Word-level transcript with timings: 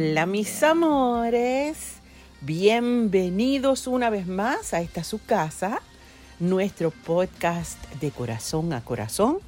Hola 0.00 0.26
mis 0.26 0.62
amores, 0.62 1.94
bienvenidos 2.40 3.88
una 3.88 4.10
vez 4.10 4.28
más 4.28 4.72
a 4.72 4.80
esta 4.80 5.02
su 5.02 5.20
casa, 5.20 5.82
nuestro 6.38 6.92
podcast 6.92 7.82
de 7.94 8.12
corazón 8.12 8.72
a 8.72 8.84
corazón 8.84 9.38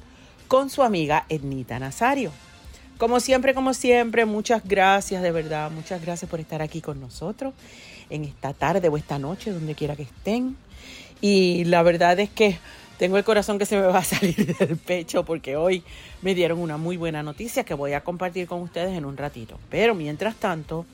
con 0.49 0.69
su 0.69 0.83
amiga 0.83 1.25
Ednita 1.29 1.79
Nazario. 1.79 2.33
Como 2.97 3.21
siempre, 3.21 3.53
como 3.53 3.73
siempre, 3.73 4.25
muchas 4.25 4.61
gracias 4.65 5.23
de 5.23 5.31
verdad, 5.31 5.71
muchas 5.71 6.01
gracias 6.01 6.29
por 6.29 6.41
estar 6.41 6.61
aquí 6.61 6.81
con 6.81 6.99
nosotros 6.99 7.53
en 8.09 8.25
esta 8.25 8.51
tarde 8.51 8.89
o 8.89 8.97
esta 8.97 9.17
noche, 9.17 9.53
donde 9.53 9.73
quiera 9.73 9.95
que 9.95 10.03
estén. 10.03 10.57
Y 11.21 11.63
la 11.63 11.81
verdad 11.81 12.19
es 12.19 12.29
que 12.29 12.59
tengo 13.01 13.17
el 13.17 13.23
corazón 13.23 13.57
que 13.57 13.65
se 13.65 13.77
me 13.77 13.87
va 13.87 13.97
a 13.97 14.03
salir 14.03 14.55
del 14.59 14.77
pecho 14.77 15.25
porque 15.25 15.55
hoy 15.55 15.83
me 16.21 16.35
dieron 16.35 16.59
una 16.59 16.77
muy 16.77 16.97
buena 16.97 17.23
noticia 17.23 17.63
que 17.63 17.73
voy 17.73 17.93
a 17.93 18.03
compartir 18.03 18.45
con 18.45 18.61
ustedes 18.61 18.95
en 18.95 19.05
un 19.05 19.17
ratito. 19.17 19.57
Pero 19.71 19.95
mientras 19.95 20.35
tanto, 20.35 20.85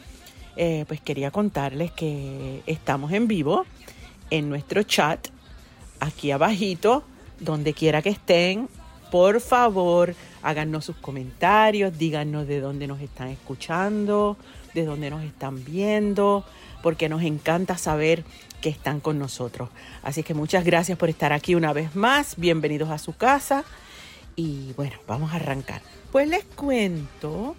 eh, 0.56 0.86
pues 0.88 1.02
quería 1.02 1.32
contarles 1.32 1.92
que 1.92 2.62
estamos 2.66 3.12
en 3.12 3.28
vivo 3.28 3.66
en 4.30 4.48
nuestro 4.48 4.84
chat, 4.84 5.28
aquí 6.00 6.32
abajito, 6.32 7.04
donde 7.42 7.74
quiera 7.74 8.02
que 8.02 8.12
estén. 8.12 8.70
Por 9.12 9.42
favor, 9.42 10.16
háganos 10.44 10.86
sus 10.86 10.96
comentarios, 10.96 11.98
díganos 11.98 12.48
de 12.48 12.62
dónde 12.62 12.88
nos 12.88 13.02
están 13.02 13.28
escuchando, 13.28 14.38
de 14.74 14.86
dónde 14.86 15.10
nos 15.10 15.26
están 15.26 15.66
viendo, 15.66 16.46
porque 16.82 17.10
nos 17.10 17.24
encanta 17.24 17.78
saber 17.78 18.24
que 18.62 18.70
están 18.70 19.00
con 19.00 19.20
nosotros. 19.20 19.70
Así 20.04 20.24
que 20.24 20.34
muchas 20.34 20.64
gracias 20.64 20.98
por 20.98 21.10
estar 21.10 21.34
aquí 21.34 21.56
una 21.56 21.74
vez 21.74 21.96
más. 21.96 22.36
Bienvenidos 22.38 22.90
a 22.90 22.98
su 22.98 23.16
casa. 23.16 23.64
Y 24.36 24.74
bueno, 24.74 24.96
vamos 25.08 25.32
a 25.34 25.36
arrancar. 25.36 25.82
Pues 26.12 26.28
les 26.28 26.44
cuento 26.44 27.56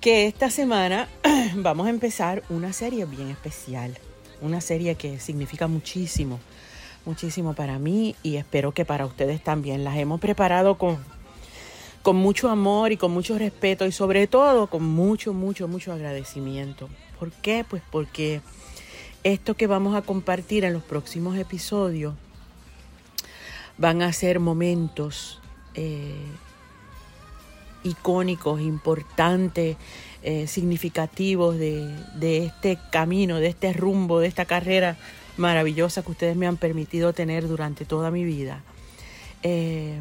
que 0.00 0.26
esta 0.26 0.50
semana 0.50 1.08
vamos 1.54 1.86
a 1.86 1.90
empezar 1.90 2.42
una 2.48 2.72
serie 2.72 3.04
bien 3.04 3.30
especial. 3.30 3.98
Una 4.40 4.60
serie 4.60 4.96
que 4.96 5.20
significa 5.20 5.68
muchísimo, 5.68 6.40
muchísimo 7.04 7.54
para 7.54 7.78
mí 7.78 8.16
y 8.22 8.36
espero 8.36 8.72
que 8.72 8.84
para 8.84 9.06
ustedes 9.06 9.42
también. 9.42 9.84
Las 9.84 9.96
hemos 9.96 10.20
preparado 10.20 10.76
con, 10.76 10.98
con 12.02 12.16
mucho 12.16 12.48
amor 12.48 12.90
y 12.90 12.96
con 12.96 13.12
mucho 13.12 13.38
respeto 13.38 13.86
y 13.86 13.92
sobre 13.92 14.26
todo 14.26 14.66
con 14.66 14.82
mucho, 14.82 15.32
mucho, 15.32 15.68
mucho 15.68 15.92
agradecimiento. 15.92 16.88
¿Por 17.18 17.30
qué? 17.30 17.64
Pues 17.68 17.82
porque 17.90 18.40
esto 19.24 19.54
que 19.54 19.66
vamos 19.66 19.94
a 19.94 20.02
compartir 20.02 20.64
en 20.64 20.72
los 20.72 20.82
próximos 20.82 21.36
episodios 21.36 22.14
van 23.78 24.02
a 24.02 24.12
ser 24.12 24.40
momentos 24.40 25.40
eh, 25.74 26.14
icónicos, 27.84 28.60
importantes, 28.60 29.76
eh, 30.22 30.46
significativos 30.46 31.56
de, 31.58 31.96
este 32.20 32.78
camino, 32.90 33.38
de 33.38 33.48
este 33.48 33.72
rumbo, 33.72 34.20
de 34.20 34.28
esta 34.28 34.44
carrera 34.44 34.96
maravillosa 35.36 36.02
que 36.02 36.10
ustedes 36.10 36.36
me 36.36 36.46
han 36.46 36.56
permitido 36.56 37.12
tener 37.12 37.48
durante 37.48 37.84
toda 37.84 38.10
mi 38.10 38.24
vida. 38.24 38.62
Eh, 39.42 39.98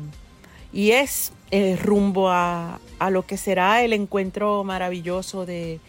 y 0.73 0.91
es 0.91 1.33
rumbo 1.81 2.29
a, 2.29 2.79
a, 2.99 3.09
lo 3.09 3.25
que 3.25 3.35
será 3.37 3.83
el 3.83 3.93
encuentro 3.93 4.63
maravilloso 4.63 5.45
de, 5.45 5.79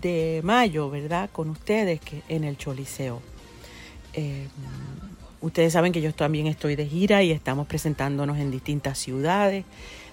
de 0.00 0.40
mayo, 0.44 0.90
¿verdad? 0.90 1.30
Con 1.32 1.50
ustedes 1.50 2.00
que 2.00 2.22
en 2.28 2.44
el 2.44 2.56
Choliseo. 2.56 3.20
Eh, 4.12 4.48
ustedes 5.40 5.72
saben 5.72 5.92
que 5.92 6.00
yo 6.00 6.12
también 6.14 6.46
estoy 6.46 6.76
de 6.76 6.86
gira 6.86 7.22
y 7.22 7.30
estamos 7.30 7.66
presentándonos 7.66 8.38
en 8.38 8.50
distintas 8.50 8.98
ciudades 8.98 9.64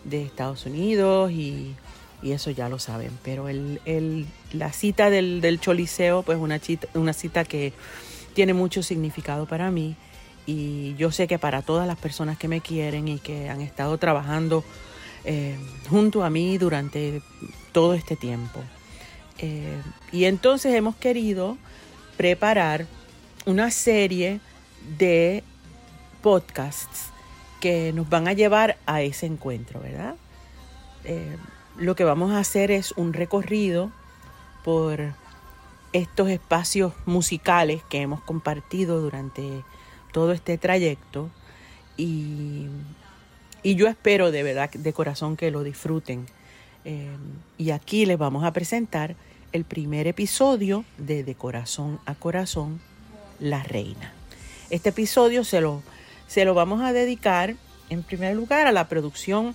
de 0.03 0.23
Estados 0.23 0.65
Unidos 0.65 1.31
y, 1.31 1.75
eso 2.23 2.51
ya 2.51 2.69
lo 2.69 2.79
saben. 2.79 3.11
Pero 3.21 3.47
la 4.53 4.71
cita 4.71 5.09
del, 5.09 5.41
del, 5.41 5.59
Choliseo, 5.59 6.23
pues 6.23 6.37
una 6.37 6.57
cita, 6.59 6.87
una 6.93 7.11
cita 7.11 7.43
que 7.43 7.73
tiene 8.33 8.53
mucho 8.53 8.81
significado 8.81 9.45
para 9.45 9.71
mí 9.71 9.97
y 10.45 10.95
yo 10.95 11.11
sé 11.11 11.27
que 11.27 11.39
para 11.39 11.61
todas 11.61 11.87
las 11.87 11.97
personas 11.97 12.37
que 12.37 12.47
me 12.47 12.61
quieren 12.61 13.07
y 13.07 13.19
que 13.19 13.49
han 13.49 13.61
estado 13.61 13.97
trabajando 13.97 14.63
eh, 15.25 15.57
junto 15.89 16.23
a 16.23 16.29
mí 16.29 16.57
durante 16.57 17.21
todo 17.71 17.93
este 17.93 18.15
tiempo. 18.15 18.61
Eh, 19.39 19.81
y 20.11 20.25
entonces 20.25 20.73
hemos 20.73 20.95
querido 20.95 21.57
preparar 22.17 22.85
una 23.45 23.71
serie 23.71 24.39
de 24.97 25.43
podcasts 26.21 27.09
que 27.59 27.93
nos 27.93 28.09
van 28.09 28.27
a 28.27 28.33
llevar 28.33 28.77
a 28.85 29.01
ese 29.01 29.25
encuentro, 29.25 29.79
¿verdad? 29.79 30.15
Eh, 31.03 31.37
lo 31.77 31.95
que 31.95 32.03
vamos 32.03 32.31
a 32.31 32.39
hacer 32.39 32.71
es 32.71 32.91
un 32.93 33.13
recorrido 33.13 33.91
por 34.63 35.13
estos 35.91 36.29
espacios 36.29 36.93
musicales 37.05 37.83
que 37.89 38.01
hemos 38.01 38.21
compartido 38.21 38.99
durante 38.99 39.63
todo 40.11 40.31
este 40.31 40.57
trayecto 40.57 41.29
y, 41.97 42.67
yo 43.63 43.87
espero 43.87 44.31
de 44.31 44.43
verdad, 44.43 44.69
de 44.71 44.93
corazón 44.93 45.37
que 45.37 45.51
lo 45.51 45.63
disfruten. 45.63 46.25
Eh, 46.85 47.15
y 47.57 47.71
aquí 47.71 48.05
les 48.05 48.17
vamos 48.17 48.43
a 48.43 48.51
presentar 48.51 49.15
el 49.51 49.63
primer 49.63 50.07
episodio 50.07 50.83
de 50.97 51.23
De 51.23 51.35
Corazón 51.35 51.99
a 52.05 52.15
Corazón, 52.15 52.81
La 53.39 53.63
Reina. 53.63 54.11
Este 54.69 54.89
episodio 54.89 55.43
se 55.43 55.61
lo, 55.61 55.83
se 56.27 56.43
lo 56.45 56.53
vamos 56.53 56.81
a 56.81 56.91
dedicar 56.91 57.55
en 57.89 58.03
primer 58.03 58.35
lugar 58.35 58.67
a 58.67 58.71
la 58.71 58.89
producción 58.89 59.53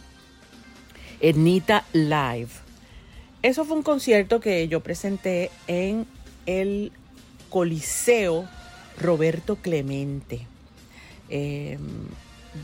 Ernita 1.20 1.84
Live. 1.92 2.50
Eso 3.42 3.64
fue 3.64 3.76
un 3.76 3.82
concierto 3.82 4.40
que 4.40 4.68
yo 4.68 4.80
presenté 4.80 5.50
en 5.66 6.06
el 6.46 6.92
Coliseo 7.50 8.48
Roberto 8.98 9.56
Clemente. 9.56 10.46
Em, 11.28 11.80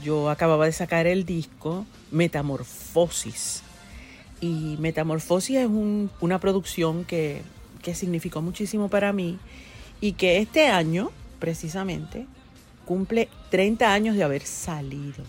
yo 0.03 0.31
acababa 0.31 0.67
de 0.67 0.73
sacar 0.73 1.07
el 1.07 1.27
disco 1.27 1.85
Metamorfosis 2.11 3.64
y 4.41 4.77
Metamorfosis 4.79 5.57
es 5.57 5.69
una 6.21 6.39
producción 6.39 7.05
que, 7.05 7.43
significó 7.95 8.41
muchísimo 8.41 8.89
para 8.89 9.13
mí 9.13 9.39
y 10.01 10.13
que 10.13 10.39
este 10.39 10.69
año, 10.69 11.11
precisamente, 11.39 12.27
cumple 12.87 13.29
30 13.51 13.93
años 13.93 14.17
de 14.17 14.25
haber 14.25 14.43
salido. 14.43 15.23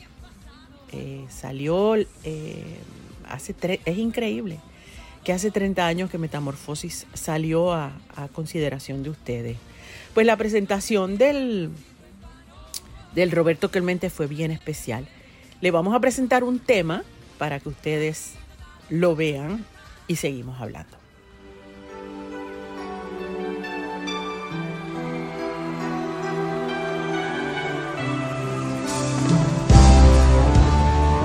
Eh, 0.92 1.26
salió 1.30 1.96
eh, 1.96 2.06
hace 3.28 3.54
es 3.84 3.98
increíble 3.98 4.60
que 5.26 5.34
hace 5.34 5.52
30 5.52 5.86
años 5.86 6.10
que 6.10 6.18
Metamorfosis 6.18 7.08
salió 7.14 7.74
a, 7.74 7.92
consideración 8.32 9.04
de 9.04 9.10
ustedes. 9.10 9.58
Pues 10.14 10.26
la 10.26 10.38
presentación 10.38 11.18
del, 11.18 11.72
del 13.16 13.32
Roberto 13.32 13.72
Clemente 13.72 14.10
fue 14.10 14.28
bien 14.28 14.52
especial. 14.52 15.08
Le 15.62 15.72
vamos 15.72 15.96
a 15.96 16.00
presentar 16.00 16.44
un 16.44 16.60
tema 16.60 17.04
para 17.38 17.60
que 17.60 17.70
ustedes 17.70 18.36
lo 18.90 19.16
vean 19.16 19.66
y 20.08 20.16
seguimos 20.16 20.60
hablando. 20.62 20.98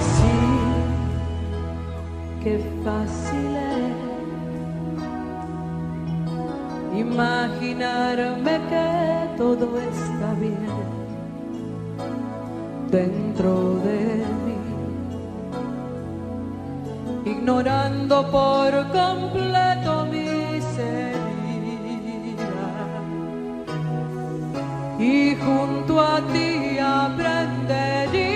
Sí, 0.01 0.33
qué 2.43 2.59
fácil 2.85 3.57
es 3.57 3.71
imaginarme 7.01 8.61
que 8.69 8.87
todo 9.37 9.79
está 9.79 10.35
bien 10.35 10.59
dentro 12.91 13.79
de 13.85 14.50
ignorando 17.41 18.31
por 18.31 18.71
completo 18.93 20.07
mis 20.11 20.65
heridas. 20.79 22.45
Y 24.99 25.35
junto 25.37 26.01
a 26.01 26.21
ti 26.33 26.79
aprendería 26.79 28.30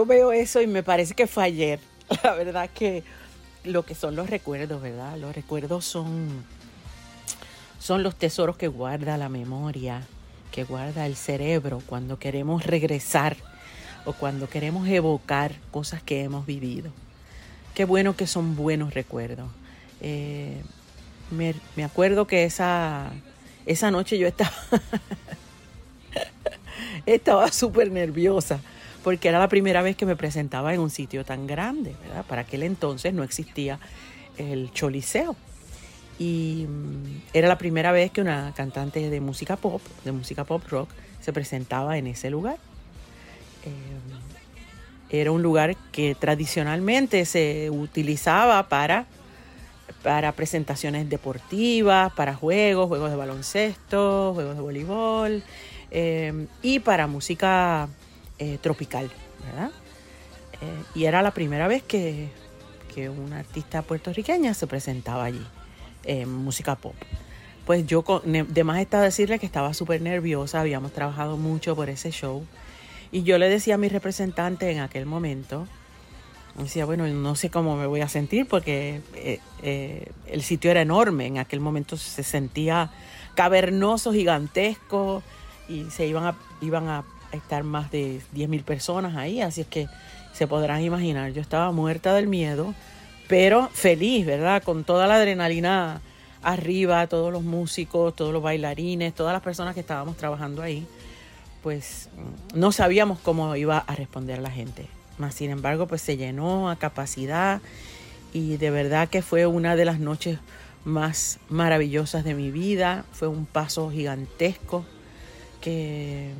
yo 0.00 0.06
veo 0.06 0.32
eso 0.32 0.62
y 0.62 0.66
me 0.66 0.82
parece 0.82 1.12
que 1.12 1.26
fue 1.26 1.44
ayer. 1.44 1.78
La 2.24 2.32
verdad 2.32 2.70
que 2.74 3.04
lo 3.64 3.84
que 3.84 3.94
son 3.94 4.16
los 4.16 4.30
recuerdos, 4.30 4.80
¿verdad? 4.80 5.18
Los 5.18 5.34
recuerdos 5.36 5.84
son, 5.84 6.42
son 7.78 8.02
los 8.02 8.16
tesoros 8.16 8.56
que 8.56 8.68
guarda 8.68 9.18
la 9.18 9.28
memoria, 9.28 10.02
que 10.52 10.64
guarda 10.64 11.04
el 11.04 11.16
cerebro 11.16 11.82
cuando 11.84 12.18
queremos 12.18 12.64
regresar 12.64 13.36
o 14.06 14.14
cuando 14.14 14.48
queremos 14.48 14.88
evocar 14.88 15.52
cosas 15.70 16.02
que 16.02 16.22
hemos 16.22 16.46
vivido. 16.46 16.90
Qué 17.74 17.84
bueno 17.84 18.16
que 18.16 18.26
son 18.26 18.56
buenos 18.56 18.94
recuerdos. 18.94 19.50
Eh, 20.00 20.62
me, 21.30 21.54
me 21.76 21.84
acuerdo 21.84 22.26
que 22.26 22.44
esa, 22.44 23.10
esa 23.66 23.90
noche 23.90 24.16
yo 24.16 24.26
estaba 24.26 24.56
estaba 27.04 27.52
súper 27.52 27.90
nerviosa 27.92 28.60
porque 29.02 29.28
era 29.28 29.38
la 29.38 29.48
primera 29.48 29.82
vez 29.82 29.96
que 29.96 30.06
me 30.06 30.16
presentaba 30.16 30.74
en 30.74 30.80
un 30.80 30.90
sitio 30.90 31.24
tan 31.24 31.46
grande, 31.46 31.94
¿verdad? 32.02 32.24
Para 32.26 32.42
aquel 32.42 32.62
entonces 32.62 33.14
no 33.14 33.22
existía 33.22 33.78
el 34.36 34.70
Choliseo. 34.72 35.36
Y 36.18 36.66
mm, 36.68 37.22
era 37.32 37.48
la 37.48 37.58
primera 37.58 37.92
vez 37.92 38.10
que 38.10 38.20
una 38.20 38.52
cantante 38.54 39.08
de 39.08 39.20
música 39.20 39.56
pop, 39.56 39.80
de 40.04 40.12
música 40.12 40.44
pop 40.44 40.62
rock, 40.68 40.90
se 41.20 41.32
presentaba 41.32 41.96
en 41.98 42.06
ese 42.06 42.30
lugar. 42.30 42.56
Eh, 43.64 45.18
era 45.18 45.32
un 45.32 45.42
lugar 45.42 45.76
que 45.92 46.14
tradicionalmente 46.14 47.24
se 47.24 47.70
utilizaba 47.70 48.68
para, 48.68 49.06
para 50.02 50.32
presentaciones 50.32 51.08
deportivas, 51.08 52.12
para 52.12 52.34
juegos, 52.34 52.88
juegos 52.88 53.10
de 53.10 53.16
baloncesto, 53.16 54.32
juegos 54.34 54.54
de 54.54 54.62
voleibol 54.62 55.42
eh, 55.90 56.46
y 56.62 56.78
para 56.78 57.06
música 57.08 57.88
eh, 58.40 58.58
tropical, 58.60 59.08
¿verdad? 59.46 59.70
Eh, 60.60 60.82
y 60.96 61.04
era 61.04 61.22
la 61.22 61.30
primera 61.30 61.68
vez 61.68 61.84
que, 61.84 62.28
que 62.92 63.08
una 63.08 63.38
artista 63.38 63.82
puertorriqueña 63.82 64.52
se 64.54 64.66
presentaba 64.66 65.24
allí 65.24 65.46
en 66.04 66.32
música 66.34 66.74
pop. 66.74 66.94
Pues 67.66 67.86
yo, 67.86 68.02
de 68.24 68.64
más 68.64 68.80
está 68.80 69.00
decirle 69.00 69.38
que 69.38 69.46
estaba 69.46 69.74
súper 69.74 70.02
nerviosa, 70.02 70.60
habíamos 70.60 70.92
trabajado 70.92 71.36
mucho 71.36 71.76
por 71.76 71.88
ese 71.88 72.10
show. 72.10 72.44
Y 73.12 73.22
yo 73.22 73.38
le 73.38 73.48
decía 73.48 73.74
a 73.74 73.78
mi 73.78 73.88
representante 73.88 74.70
en 74.70 74.80
aquel 74.80 75.06
momento, 75.06 75.68
decía, 76.56 76.84
bueno, 76.84 77.06
no 77.06 77.34
sé 77.34 77.50
cómo 77.50 77.76
me 77.76 77.86
voy 77.86 78.00
a 78.00 78.08
sentir 78.08 78.46
porque 78.46 79.00
eh, 79.14 79.40
eh, 79.62 80.10
el 80.26 80.42
sitio 80.42 80.70
era 80.70 80.80
enorme, 80.80 81.26
en 81.26 81.38
aquel 81.38 81.60
momento 81.60 81.96
se 81.96 82.22
sentía 82.22 82.90
cavernoso, 83.34 84.12
gigantesco 84.12 85.22
y 85.68 85.84
se 85.90 86.06
iban 86.06 86.24
a, 86.24 86.34
iban 86.60 86.88
a 86.88 87.04
estar 87.32 87.62
más 87.64 87.90
de 87.90 88.20
10.000 88.34 88.62
personas 88.64 89.16
ahí, 89.16 89.40
así 89.40 89.62
es 89.62 89.66
que 89.66 89.88
se 90.32 90.46
podrán 90.46 90.82
imaginar, 90.82 91.32
yo 91.32 91.40
estaba 91.40 91.72
muerta 91.72 92.14
del 92.14 92.26
miedo, 92.26 92.74
pero 93.28 93.68
feliz, 93.72 94.26
¿verdad? 94.26 94.62
Con 94.62 94.84
toda 94.84 95.06
la 95.06 95.16
adrenalina 95.16 96.00
arriba, 96.42 97.06
todos 97.06 97.32
los 97.32 97.42
músicos, 97.42 98.14
todos 98.16 98.32
los 98.32 98.42
bailarines, 98.42 99.14
todas 99.14 99.32
las 99.32 99.42
personas 99.42 99.74
que 99.74 99.80
estábamos 99.80 100.16
trabajando 100.16 100.62
ahí, 100.62 100.86
pues 101.62 102.08
no 102.54 102.72
sabíamos 102.72 103.18
cómo 103.18 103.54
iba 103.56 103.78
a 103.78 103.94
responder 103.94 104.38
la 104.40 104.50
gente. 104.50 104.86
Más 105.18 105.34
sin 105.34 105.50
embargo, 105.50 105.86
pues 105.86 106.00
se 106.00 106.16
llenó 106.16 106.70
a 106.70 106.76
capacidad 106.76 107.60
y 108.32 108.56
de 108.56 108.70
verdad 108.70 109.08
que 109.08 109.22
fue 109.22 109.46
una 109.46 109.76
de 109.76 109.84
las 109.84 109.98
noches 109.98 110.38
más 110.84 111.38
maravillosas 111.48 112.24
de 112.24 112.34
mi 112.34 112.50
vida. 112.50 113.04
Fue 113.12 113.28
un 113.28 113.44
paso 113.44 113.90
gigantesco 113.90 114.84
que, 115.60 116.30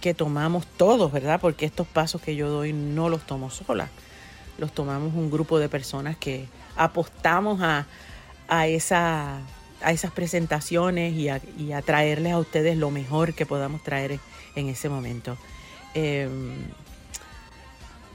que 0.00 0.14
tomamos 0.14 0.66
todos, 0.66 1.12
¿verdad? 1.12 1.40
Porque 1.40 1.66
estos 1.66 1.86
pasos 1.86 2.20
que 2.20 2.34
yo 2.36 2.48
doy 2.48 2.72
no 2.72 3.08
los 3.08 3.26
tomo 3.26 3.50
sola. 3.50 3.88
Los 4.58 4.72
tomamos 4.72 5.14
un 5.14 5.30
grupo 5.30 5.58
de 5.58 5.68
personas 5.68 6.16
que 6.16 6.46
apostamos 6.76 7.60
a, 7.62 7.86
a, 8.48 8.66
esa, 8.66 9.38
a 9.82 9.92
esas 9.92 10.12
presentaciones 10.12 11.14
y 11.14 11.28
a, 11.28 11.82
traerles 11.82 12.32
a 12.32 12.38
ustedes 12.38 12.76
lo 12.76 12.90
mejor 12.90 13.34
que 13.34 13.46
podamos 13.46 13.82
traer 13.82 14.18
en, 14.54 14.68
ese 14.68 14.88
momento. 14.88 15.36
Eh, 15.94 16.28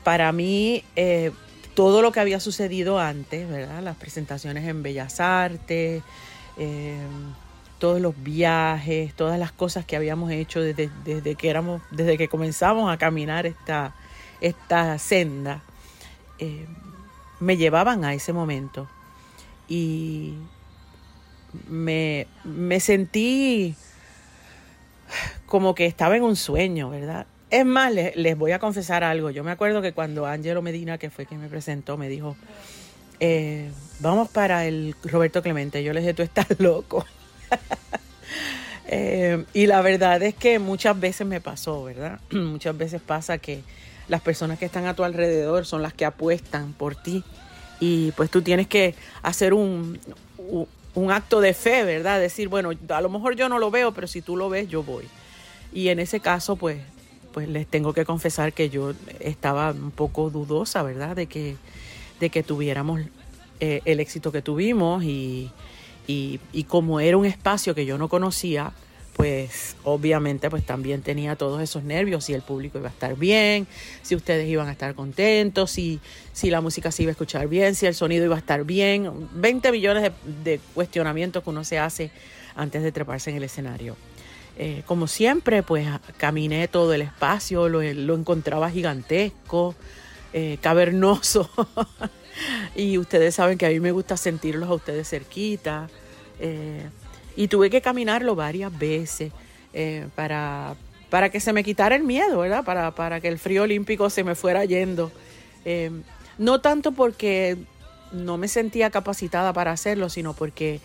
para 0.03 0.31
mí, 0.31 0.83
eh, 0.95 1.31
todo 1.73 2.01
lo 2.01 2.11
que 2.11 2.19
había 2.19 2.39
sucedido 2.39 2.99
antes, 2.99 3.49
¿verdad? 3.49 3.81
Las 3.81 3.97
presentaciones 3.97 4.67
en 4.67 4.83
Bellas 4.83 5.19
Artes, 5.19 6.03
eh, 6.57 6.97
todos 7.79 8.01
los 8.01 8.21
viajes, 8.23 9.13
todas 9.13 9.39
las 9.39 9.51
cosas 9.51 9.85
que 9.85 9.95
habíamos 9.95 10.31
hecho 10.31 10.61
desde, 10.61 10.89
desde 11.03 11.35
que 11.35 11.49
éramos, 11.49 11.81
desde 11.91 12.17
que 12.17 12.27
comenzamos 12.27 12.91
a 12.91 12.97
caminar 12.97 13.45
esta, 13.45 13.93
esta 14.41 14.97
senda, 14.97 15.61
eh, 16.39 16.65
me 17.39 17.57
llevaban 17.57 18.05
a 18.05 18.13
ese 18.13 18.33
momento. 18.33 18.87
Y 19.67 20.35
me, 21.67 22.27
me 22.43 22.79
sentí 22.79 23.75
como 25.45 25.75
que 25.75 25.85
estaba 25.85 26.15
en 26.15 26.23
un 26.23 26.35
sueño, 26.35 26.89
¿verdad? 26.89 27.27
Es 27.49 27.65
más, 27.65 27.93
les, 27.93 28.15
les 28.15 28.37
voy 28.37 28.51
a 28.51 28.59
confesar 28.59 29.03
algo. 29.03 29.29
Yo 29.29 29.43
me 29.43 29.51
acuerdo 29.51 29.81
que 29.81 29.93
cuando 29.93 30.25
Angelo 30.25 30.61
Medina, 30.61 30.97
que 30.97 31.09
fue 31.09 31.25
quien 31.25 31.41
me 31.41 31.47
presentó, 31.47 31.97
me 31.97 32.09
dijo, 32.09 32.35
eh, 33.19 33.71
vamos 33.99 34.29
para 34.29 34.65
el 34.65 34.95
Roberto 35.03 35.41
Clemente. 35.41 35.83
Yo 35.83 35.93
le 35.93 36.01
dije, 36.01 36.13
tú 36.13 36.23
estás 36.23 36.47
loco. 36.59 37.05
Eh, 38.87 39.43
y 39.53 39.65
la 39.65 39.81
verdad 39.81 40.21
es 40.21 40.35
que 40.35 40.59
muchas 40.59 40.99
veces 40.99 41.25
me 41.25 41.41
pasó, 41.41 41.85
¿verdad? 41.85 42.19
muchas 42.31 42.77
veces 42.77 43.01
pasa 43.01 43.39
que 43.39 43.63
las 44.07 44.21
personas 44.21 44.59
que 44.59 44.65
están 44.65 44.85
a 44.85 44.93
tu 44.93 45.03
alrededor 45.03 45.65
son 45.65 45.81
las 45.81 45.91
que 45.93 46.05
apuestan 46.05 46.73
por 46.73 46.95
ti 46.95 47.23
y 47.79 48.11
pues 48.11 48.29
tú 48.29 48.43
tienes 48.43 48.67
que 48.67 48.93
hacer 49.23 49.55
un, 49.55 49.99
un 50.93 51.11
acto 51.11 51.41
de 51.41 51.53
fe, 51.53 51.83
¿verdad? 51.83 52.19
Decir, 52.19 52.47
bueno, 52.47 52.71
a 52.89 53.01
lo 53.01 53.09
mejor 53.09 53.35
yo 53.35 53.49
no 53.49 53.59
lo 53.59 53.71
veo, 53.71 53.91
pero 53.93 54.07
si 54.07 54.21
tú 54.21 54.37
lo 54.37 54.49
ves, 54.49 54.69
yo 54.69 54.83
voy. 54.83 55.05
Y 55.73 55.89
en 55.89 55.99
ese 55.99 56.19
caso, 56.19 56.55
pues, 56.55 56.79
pues 57.33 57.49
les 57.49 57.67
tengo 57.67 57.93
que 57.93 58.05
confesar 58.05 58.53
que 58.53 58.69
yo 58.69 58.93
estaba 59.19 59.71
un 59.71 59.91
poco 59.91 60.29
dudosa, 60.29 60.83
¿verdad? 60.83 61.15
De 61.15 61.27
que, 61.27 61.57
de 62.19 62.29
que 62.29 62.43
tuviéramos 62.43 63.01
eh, 63.59 63.81
el 63.85 63.99
éxito 63.99 64.31
que 64.31 64.41
tuvimos 64.41 65.03
y, 65.03 65.51
y, 66.07 66.63
como 66.67 66.99
era 66.99 67.17
un 67.17 67.25
espacio 67.25 67.75
que 67.75 67.85
yo 67.85 67.97
no 67.97 68.09
conocía, 68.09 68.73
pues 69.15 69.77
obviamente 69.83 70.49
pues 70.49 70.65
también 70.65 71.01
tenía 71.01 71.37
todos 71.37 71.61
esos 71.61 71.83
nervios, 71.83 72.25
si 72.25 72.33
el 72.33 72.41
público 72.41 72.77
iba 72.79 72.89
a 72.89 72.91
estar 72.91 73.15
bien, 73.15 73.65
si 74.01 74.13
ustedes 74.13 74.47
iban 74.49 74.67
a 74.67 74.73
estar 74.73 74.93
contentos, 74.93 75.71
si, 75.71 76.01
si 76.33 76.49
la 76.49 76.59
música 76.59 76.91
se 76.91 77.03
iba 77.03 77.11
a 77.11 77.13
escuchar 77.13 77.47
bien, 77.47 77.75
si 77.75 77.85
el 77.85 77.95
sonido 77.95 78.25
iba 78.25 78.35
a 78.35 78.39
estar 78.39 78.65
bien, 78.65 79.29
20 79.33 79.71
millones 79.71 80.11
de, 80.43 80.59
cuestionamientos 80.73 81.43
que 81.43 81.49
uno 81.49 81.63
se 81.63 81.79
hace 81.79 82.11
antes 82.55 82.83
de 82.83 82.91
treparse 82.91 83.29
en 83.29 83.37
el 83.37 83.43
escenario. 83.43 83.95
Eh, 84.57 84.83
como 84.85 85.07
siempre, 85.07 85.63
pues 85.63 85.87
caminé 86.17 86.67
todo 86.67 86.93
el 86.93 87.01
espacio, 87.01 87.69
lo, 87.69 87.81
encontraba 87.81 88.69
gigantesco, 88.69 89.75
eh, 90.33 90.57
cavernoso, 90.61 91.49
y 92.75 92.97
ustedes 92.97 93.35
saben 93.35 93.57
que 93.57 93.65
a 93.65 93.69
mí 93.69 93.79
me 93.79 93.91
gusta 93.91 94.17
sentirlos 94.17 94.69
a 94.69 94.73
ustedes 94.73 95.09
cerquita. 95.09 95.89
Eh, 96.39 96.87
y 97.35 97.47
tuve 97.47 97.69
que 97.69 97.81
caminarlo 97.81 98.35
varias 98.35 98.77
veces 98.77 99.31
eh, 99.73 100.07
para, 100.15 100.75
para 101.09 101.29
que 101.29 101.39
se 101.39 101.53
me 101.53 101.63
quitara 101.63 101.95
el 101.95 102.03
miedo, 102.03 102.39
¿verdad? 102.39 102.63
Para, 102.63 102.91
para 102.91 103.19
que 103.19 103.27
el 103.27 103.39
frío 103.39 103.63
olímpico 103.63 104.09
se 104.09 104.23
me 104.23 104.35
fuera 104.35 104.63
yendo. 104.65 105.11
Eh, 105.65 105.91
no 106.37 106.61
tanto 106.61 106.91
porque 106.91 107.57
no 108.11 108.37
me 108.37 108.47
sentía 108.47 108.89
capacitada 108.89 109.51
para 109.53 109.71
hacerlo, 109.71 110.09
sino 110.09 110.33
porque 110.33 110.79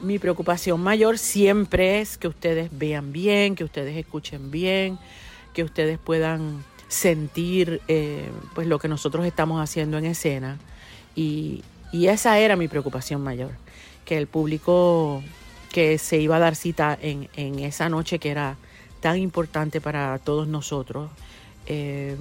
mi 0.00 0.18
preocupación 0.18 0.80
mayor 0.80 1.18
siempre 1.18 2.00
es 2.00 2.18
que 2.18 2.28
ustedes 2.28 2.70
vean 2.72 3.12
bien, 3.12 3.54
que 3.54 3.64
ustedes 3.64 3.96
escuchen 3.96 4.50
bien, 4.50 4.98
que 5.52 5.62
ustedes 5.62 5.98
puedan 5.98 6.64
sentir 6.88 7.80
eh, 7.88 8.28
pues 8.54 8.66
lo 8.66 8.78
que 8.78 8.88
nosotros 8.88 9.26
estamos 9.26 9.62
haciendo 9.62 9.98
en 9.98 10.06
escena. 10.06 10.58
Y, 11.14 11.62
y 11.92 12.08
esa 12.08 12.38
era 12.38 12.56
mi 12.56 12.68
preocupación 12.68 13.22
mayor, 13.22 13.52
que 14.04 14.18
el 14.18 14.26
público 14.26 15.22
que 15.74 15.98
se 15.98 16.18
iba 16.18 16.36
a 16.36 16.38
dar 16.38 16.54
cita 16.54 16.96
en, 17.00 17.28
esa 17.58 17.88
noche 17.88 18.20
que 18.20 18.30
era 18.30 18.56
tan 19.00 19.18
importante 19.18 19.80
para 19.80 20.16
todos 20.20 20.46
nosotros, 20.46 21.10
eh, 21.66 22.16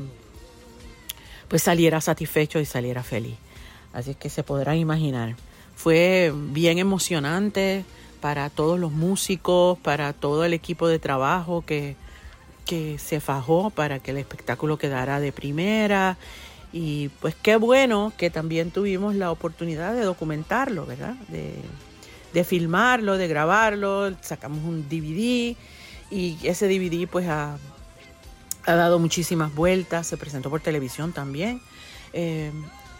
pues 1.47 1.61
saliera 1.61 2.01
satisfecho 2.01 2.59
y 2.59 2.65
saliera 2.65 3.03
feliz. 3.03 3.35
Así 3.93 4.11
es 4.11 4.17
que 4.17 4.31
se 4.31 4.41
podrán 4.41 4.77
imaginar. 4.77 5.35
Fue 5.75 6.33
bien 6.35 6.79
emocionante 6.79 7.85
para 8.21 8.49
todos 8.49 8.79
los 8.79 8.91
músicos, 8.91 9.77
para 9.77 10.13
todo 10.13 10.45
el 10.45 10.53
equipo 10.53 10.87
de 10.87 10.97
trabajo 10.97 11.63
que, 11.63 11.95
que 12.65 12.97
se 12.97 13.19
fajó 13.19 13.69
para 13.69 13.99
que 13.99 14.11
el 14.11 14.17
espectáculo 14.17 14.77
quedara 14.77 15.19
de 15.19 15.31
primera. 15.31 16.17
Y 16.73 17.09
pues 17.21 17.35
qué 17.39 17.55
bueno 17.55 18.11
que 18.17 18.31
también 18.31 18.71
tuvimos 18.71 19.15
la 19.15 19.31
oportunidad 19.31 19.93
de 19.93 20.01
documentarlo, 20.01 20.85
¿verdad? 20.85 21.13
De, 21.29 21.53
de 22.33 22.43
filmarlo, 22.43 23.17
de 23.17 23.27
grabarlo, 23.27 24.11
sacamos 24.21 24.63
un 24.65 24.89
DVD 24.89 25.55
y 26.09 26.37
ese 26.43 26.67
DVD 26.67 27.07
pues 27.07 27.27
ha, 27.27 27.57
dado 28.65 28.99
muchísimas 28.99 29.53
vueltas, 29.53 30.07
se 30.07 30.17
presentó 30.17 30.49
por 30.49 30.61
televisión 30.61 31.13
también. 31.13 31.61
Eh, 32.13 32.51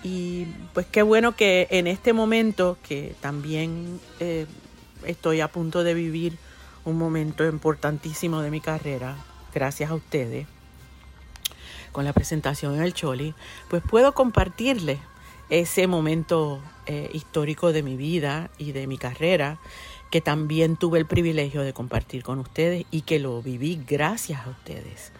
y 0.03 0.45
pues 0.73 0.85
qué 0.85 1.01
bueno 1.01 1.35
que 1.35 1.67
en 1.71 1.87
este 1.87 2.13
momento 2.13 2.77
que 2.87 3.15
también 3.21 3.99
eh, 4.19 4.45
estoy 5.05 5.41
a 5.41 5.47
punto 5.47 5.83
de 5.83 5.93
vivir 5.93 6.37
un 6.85 6.97
momento 6.97 7.45
importantísimo 7.47 8.41
de 8.41 8.51
mi 8.51 8.59
carrera, 8.59 9.15
gracias 9.53 9.89
a 9.89 9.95
ustedes, 9.95 10.45
con 11.93 12.03
la 12.03 12.11
presentación 12.11 12.75
en 12.75 12.81
el 12.81 12.93
Choli, 12.93 13.33
pues 13.69 13.81
puedo 13.81 14.13
compartirles 14.13 14.99
ese 15.49 15.87
momento 15.87 16.59
eh, 16.85 17.09
histórico 17.13 17.71
de 17.71 17.83
mi 17.83 17.95
vida 17.95 18.49
y 18.57 18.73
de 18.73 18.87
mi 18.87 18.97
carrera 18.97 19.59
que 20.11 20.21
también 20.21 20.75
tuve 20.75 20.99
el 20.99 21.05
privilegio 21.05 21.61
de 21.61 21.73
compartir 21.73 22.21
con 22.21 22.37
ustedes 22.39 22.85
y 22.91 23.01
que 23.01 23.17
lo 23.17 23.41
viví 23.41 23.81
gracias 23.87 24.45
a 24.45 24.49
ustedes. 24.49 25.11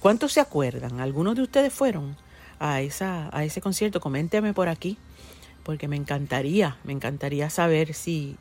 ¿Cuántos 0.00 0.32
se 0.32 0.40
acuerdan? 0.40 1.00
¿Algunos 1.00 1.36
de 1.36 1.42
ustedes 1.42 1.72
fueron 1.72 2.16
a, 2.58 2.82
esa, 2.82 3.30
a 3.32 3.44
ese 3.44 3.62
concierto? 3.62 3.98
Coménteme 3.98 4.52
por 4.52 4.68
aquí, 4.68 4.98
porque 5.62 5.88
me 5.88 5.96
encantaría, 5.96 6.76
me 6.84 6.92
encantaría 6.92 7.48
saber 7.48 7.94
si, 7.94 8.36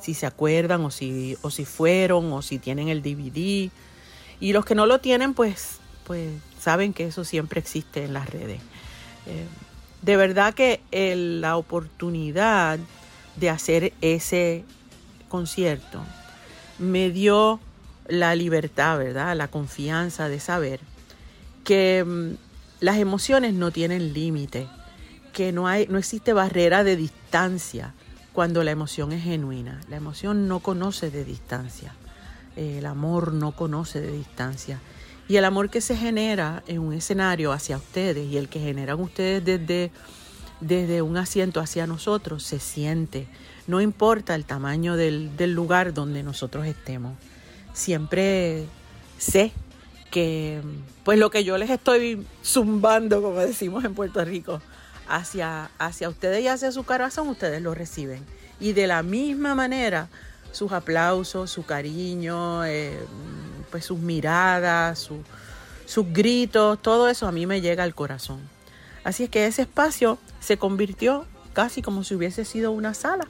si 0.00 0.12
se 0.12 0.26
acuerdan 0.26 0.84
o 0.84 0.90
si, 0.90 1.38
o 1.40 1.50
si 1.50 1.64
fueron 1.64 2.30
o 2.32 2.42
si 2.42 2.58
tienen 2.58 2.88
el 2.88 3.02
DVD. 3.02 3.70
Y 4.40 4.52
los 4.52 4.66
que 4.66 4.74
no 4.74 4.84
lo 4.84 5.00
tienen, 5.00 5.32
pues, 5.32 5.78
pues 6.04 6.30
saben 6.68 6.92
que 6.92 7.06
eso 7.06 7.24
siempre 7.24 7.60
existe 7.60 8.04
en 8.04 8.12
las 8.12 8.28
redes. 8.28 8.60
Eh, 9.24 9.46
de 10.02 10.16
verdad 10.18 10.52
que 10.52 10.82
la 11.40 11.56
oportunidad 11.56 12.78
de 13.36 13.48
hacer 13.48 13.94
ese 14.02 14.66
concierto 15.30 16.02
me 16.78 17.08
dio 17.08 17.58
la 18.06 18.34
libertad, 18.34 18.98
¿verdad? 18.98 19.34
La 19.34 19.48
confianza 19.48 20.28
de 20.28 20.40
saber 20.40 20.80
que 21.64 22.04
mm, 22.06 22.34
las 22.80 22.98
emociones 22.98 23.54
no 23.54 23.70
tienen 23.70 24.12
límite, 24.12 24.68
que 25.32 25.52
no 25.52 25.68
hay 25.68 25.86
no 25.86 25.96
existe 25.96 26.34
barrera 26.34 26.84
de 26.84 26.96
distancia 26.96 27.94
cuando 28.34 28.62
la 28.62 28.72
emoción 28.72 29.12
es 29.12 29.22
genuina. 29.22 29.80
La 29.88 29.96
emoción 29.96 30.48
no 30.48 30.60
conoce 30.60 31.10
de 31.10 31.24
distancia. 31.24 31.94
El 32.56 32.84
amor 32.84 33.32
no 33.32 33.52
conoce 33.52 34.02
de 34.02 34.12
distancia. 34.12 34.82
Y 35.28 35.36
el 35.36 35.44
amor 35.44 35.68
que 35.68 35.80
se 35.80 35.96
genera 35.96 36.62
en 36.66 36.78
un 36.80 36.94
escenario 36.94 37.52
hacia 37.52 37.76
ustedes 37.76 38.26
y 38.26 38.38
el 38.38 38.48
que 38.48 38.60
generan 38.60 38.98
ustedes 38.98 39.44
desde, 39.44 39.90
desde 40.60 41.02
un 41.02 41.18
asiento 41.18 41.60
hacia 41.60 41.86
nosotros 41.86 42.42
se 42.42 42.58
siente. 42.58 43.28
No 43.66 43.82
importa 43.82 44.34
el 44.34 44.46
tamaño 44.46 44.96
del, 44.96 45.36
del 45.36 45.52
lugar 45.52 45.92
donde 45.92 46.22
nosotros 46.22 46.66
estemos. 46.66 47.12
Siempre 47.74 48.64
sé 49.18 49.52
que 50.10 50.62
pues 51.04 51.18
lo 51.18 51.30
que 51.30 51.44
yo 51.44 51.58
les 51.58 51.70
estoy 51.70 52.26
zumbando, 52.42 53.22
como 53.22 53.38
decimos 53.38 53.84
en 53.84 53.94
Puerto 53.94 54.24
Rico, 54.24 54.62
hacia, 55.08 55.70
hacia 55.78 56.08
ustedes 56.08 56.42
y 56.42 56.48
hacia 56.48 56.72
su 56.72 56.84
corazón, 56.84 57.28
ustedes 57.28 57.62
lo 57.62 57.74
reciben. 57.74 58.24
Y 58.60 58.72
de 58.72 58.86
la 58.86 59.02
misma 59.02 59.54
manera, 59.54 60.08
sus 60.52 60.72
aplausos, 60.72 61.50
su 61.50 61.64
cariño, 61.64 62.64
eh, 62.64 62.98
pues 63.70 63.84
sus 63.84 63.98
miradas, 63.98 65.10
sus 65.86 66.12
gritos, 66.12 66.80
todo 66.80 67.08
eso 67.08 67.26
a 67.26 67.32
mí 67.32 67.46
me 67.46 67.60
llega 67.60 67.84
al 67.84 67.94
corazón. 67.94 68.40
Así 69.04 69.24
es 69.24 69.30
que 69.30 69.46
ese 69.46 69.62
espacio 69.62 70.18
se 70.40 70.58
convirtió 70.58 71.26
casi 71.52 71.82
como 71.82 72.04
si 72.04 72.14
hubiese 72.14 72.44
sido 72.44 72.72
una 72.72 72.94
sala. 72.94 73.26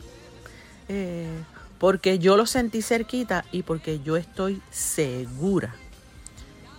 Eh, 0.88 1.28
porque 1.78 2.18
yo 2.18 2.36
lo 2.36 2.46
sentí 2.46 2.82
cerquita 2.82 3.44
y 3.52 3.62
porque 3.62 4.00
yo 4.00 4.16
estoy 4.16 4.60
segura 4.70 5.74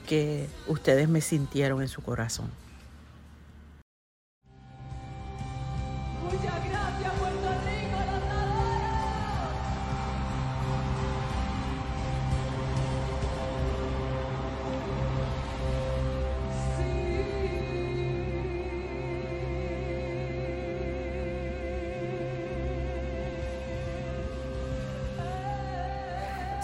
que 0.07 0.47
ustedes 0.67 1.07
me 1.07 1.21
sintieron 1.21 1.81
en 1.81 1.87
su 1.87 2.01
corazón. 2.01 2.49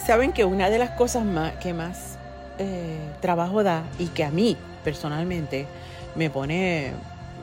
Saben 0.05 0.33
que 0.33 0.45
una 0.45 0.69
de 0.69 0.77
las 0.77 0.91
cosas 0.91 1.23
que 1.59 1.73
más 1.73 2.19
eh, 2.59 2.99
trabajo 3.21 3.63
da 3.63 3.83
y 3.97 4.05
que 4.05 4.23
a 4.23 4.29
mí 4.29 4.55
personalmente 4.83 5.65
me 6.13 6.29
pone 6.29 6.91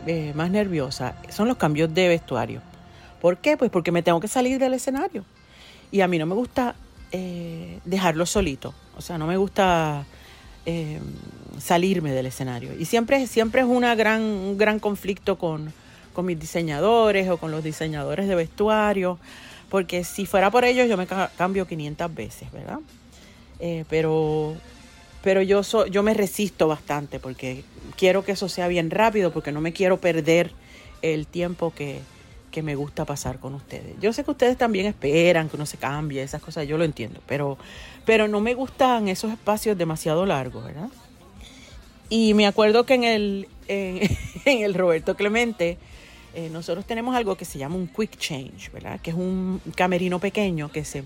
eh, 0.06 0.32
más 0.36 0.48
nerviosa 0.48 1.16
son 1.28 1.48
los 1.48 1.56
cambios 1.56 1.92
de 1.92 2.06
vestuario. 2.06 2.60
¿Por 3.20 3.38
qué? 3.38 3.56
Pues 3.56 3.68
porque 3.68 3.90
me 3.90 4.04
tengo 4.04 4.20
que 4.20 4.28
salir 4.28 4.60
del 4.60 4.74
escenario. 4.74 5.24
Y 5.90 6.02
a 6.02 6.08
mí 6.08 6.18
no 6.18 6.26
me 6.26 6.36
gusta 6.36 6.76
eh, 7.10 7.80
dejarlo 7.84 8.26
solito. 8.26 8.72
O 8.96 9.00
sea, 9.00 9.18
no 9.18 9.26
me 9.26 9.36
gusta 9.36 10.04
salirme 11.58 12.12
del 12.12 12.26
escenario. 12.26 12.78
Y 12.78 12.84
siempre, 12.84 13.26
siempre 13.26 13.62
es 13.62 13.66
una 13.66 13.96
gran, 13.96 14.22
un 14.22 14.56
gran 14.56 14.78
conflicto 14.78 15.36
con, 15.36 15.72
con 16.12 16.26
mis 16.26 16.38
diseñadores 16.38 17.28
o 17.28 17.38
con 17.38 17.50
los 17.50 17.64
diseñadores 17.64 18.28
de 18.28 18.36
vestuario 18.36 19.18
porque 19.72 20.04
si 20.04 20.26
fuera 20.26 20.50
por 20.50 20.66
ellos 20.66 20.86
yo 20.86 20.98
me 20.98 21.06
cambio 21.06 21.66
500 21.66 22.14
veces, 22.14 22.52
¿verdad? 22.52 22.80
Eh, 23.58 23.86
pero 23.88 24.54
pero 25.22 25.40
yo, 25.40 25.62
so, 25.62 25.86
yo 25.86 26.02
me 26.02 26.12
resisto 26.12 26.68
bastante 26.68 27.18
porque 27.18 27.64
quiero 27.96 28.22
que 28.22 28.32
eso 28.32 28.50
sea 28.50 28.68
bien 28.68 28.90
rápido 28.90 29.32
porque 29.32 29.50
no 29.50 29.62
me 29.62 29.72
quiero 29.72 29.96
perder 29.96 30.52
el 31.00 31.26
tiempo 31.26 31.72
que, 31.72 32.00
que 32.50 32.62
me 32.62 32.74
gusta 32.74 33.06
pasar 33.06 33.38
con 33.38 33.54
ustedes. 33.54 33.98
Yo 33.98 34.12
sé 34.12 34.24
que 34.24 34.32
ustedes 34.32 34.58
también 34.58 34.84
esperan 34.84 35.48
que 35.48 35.56
uno 35.56 35.64
se 35.64 35.78
cambie, 35.78 36.22
esas 36.22 36.42
cosas, 36.42 36.68
yo 36.68 36.76
lo 36.76 36.84
entiendo, 36.84 37.20
pero, 37.26 37.56
pero 38.04 38.28
no 38.28 38.42
me 38.42 38.52
gustan 38.52 39.08
esos 39.08 39.32
espacios 39.32 39.78
demasiado 39.78 40.26
largos, 40.26 40.66
¿verdad? 40.66 40.90
Y 42.10 42.34
me 42.34 42.46
acuerdo 42.46 42.84
que 42.84 42.92
en 42.92 43.04
el, 43.04 43.48
en, 43.68 44.02
el 44.44 44.74
Roberto 44.74 45.16
Clemente, 45.16 45.78
eh, 46.34 46.48
nosotros 46.50 46.86
tenemos 46.86 47.14
algo 47.14 47.36
que 47.36 47.44
se 47.44 47.58
llama 47.58 47.76
un 47.76 47.86
quick 47.86 48.16
change, 48.16 48.70
¿verdad? 48.72 49.00
Que 49.00 49.10
es 49.10 49.16
un 49.16 49.60
camerino 49.76 50.18
pequeño 50.18 50.70
que 50.70 50.84
se, 50.84 51.04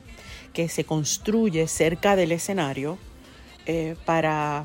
que 0.53 0.69
se 0.69 0.85
construye 0.85 1.67
cerca 1.67 2.15
del 2.15 2.31
escenario 2.31 2.97
eh, 3.67 3.97
para, 4.05 4.65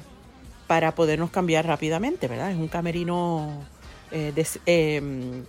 para 0.67 0.93
podernos 0.93 1.31
cambiar 1.31 1.65
rápidamente, 1.65 2.27
¿verdad? 2.27 2.51
Es 2.51 2.57
un 2.57 2.67
camerino 2.67 3.65
eh, 4.11 5.43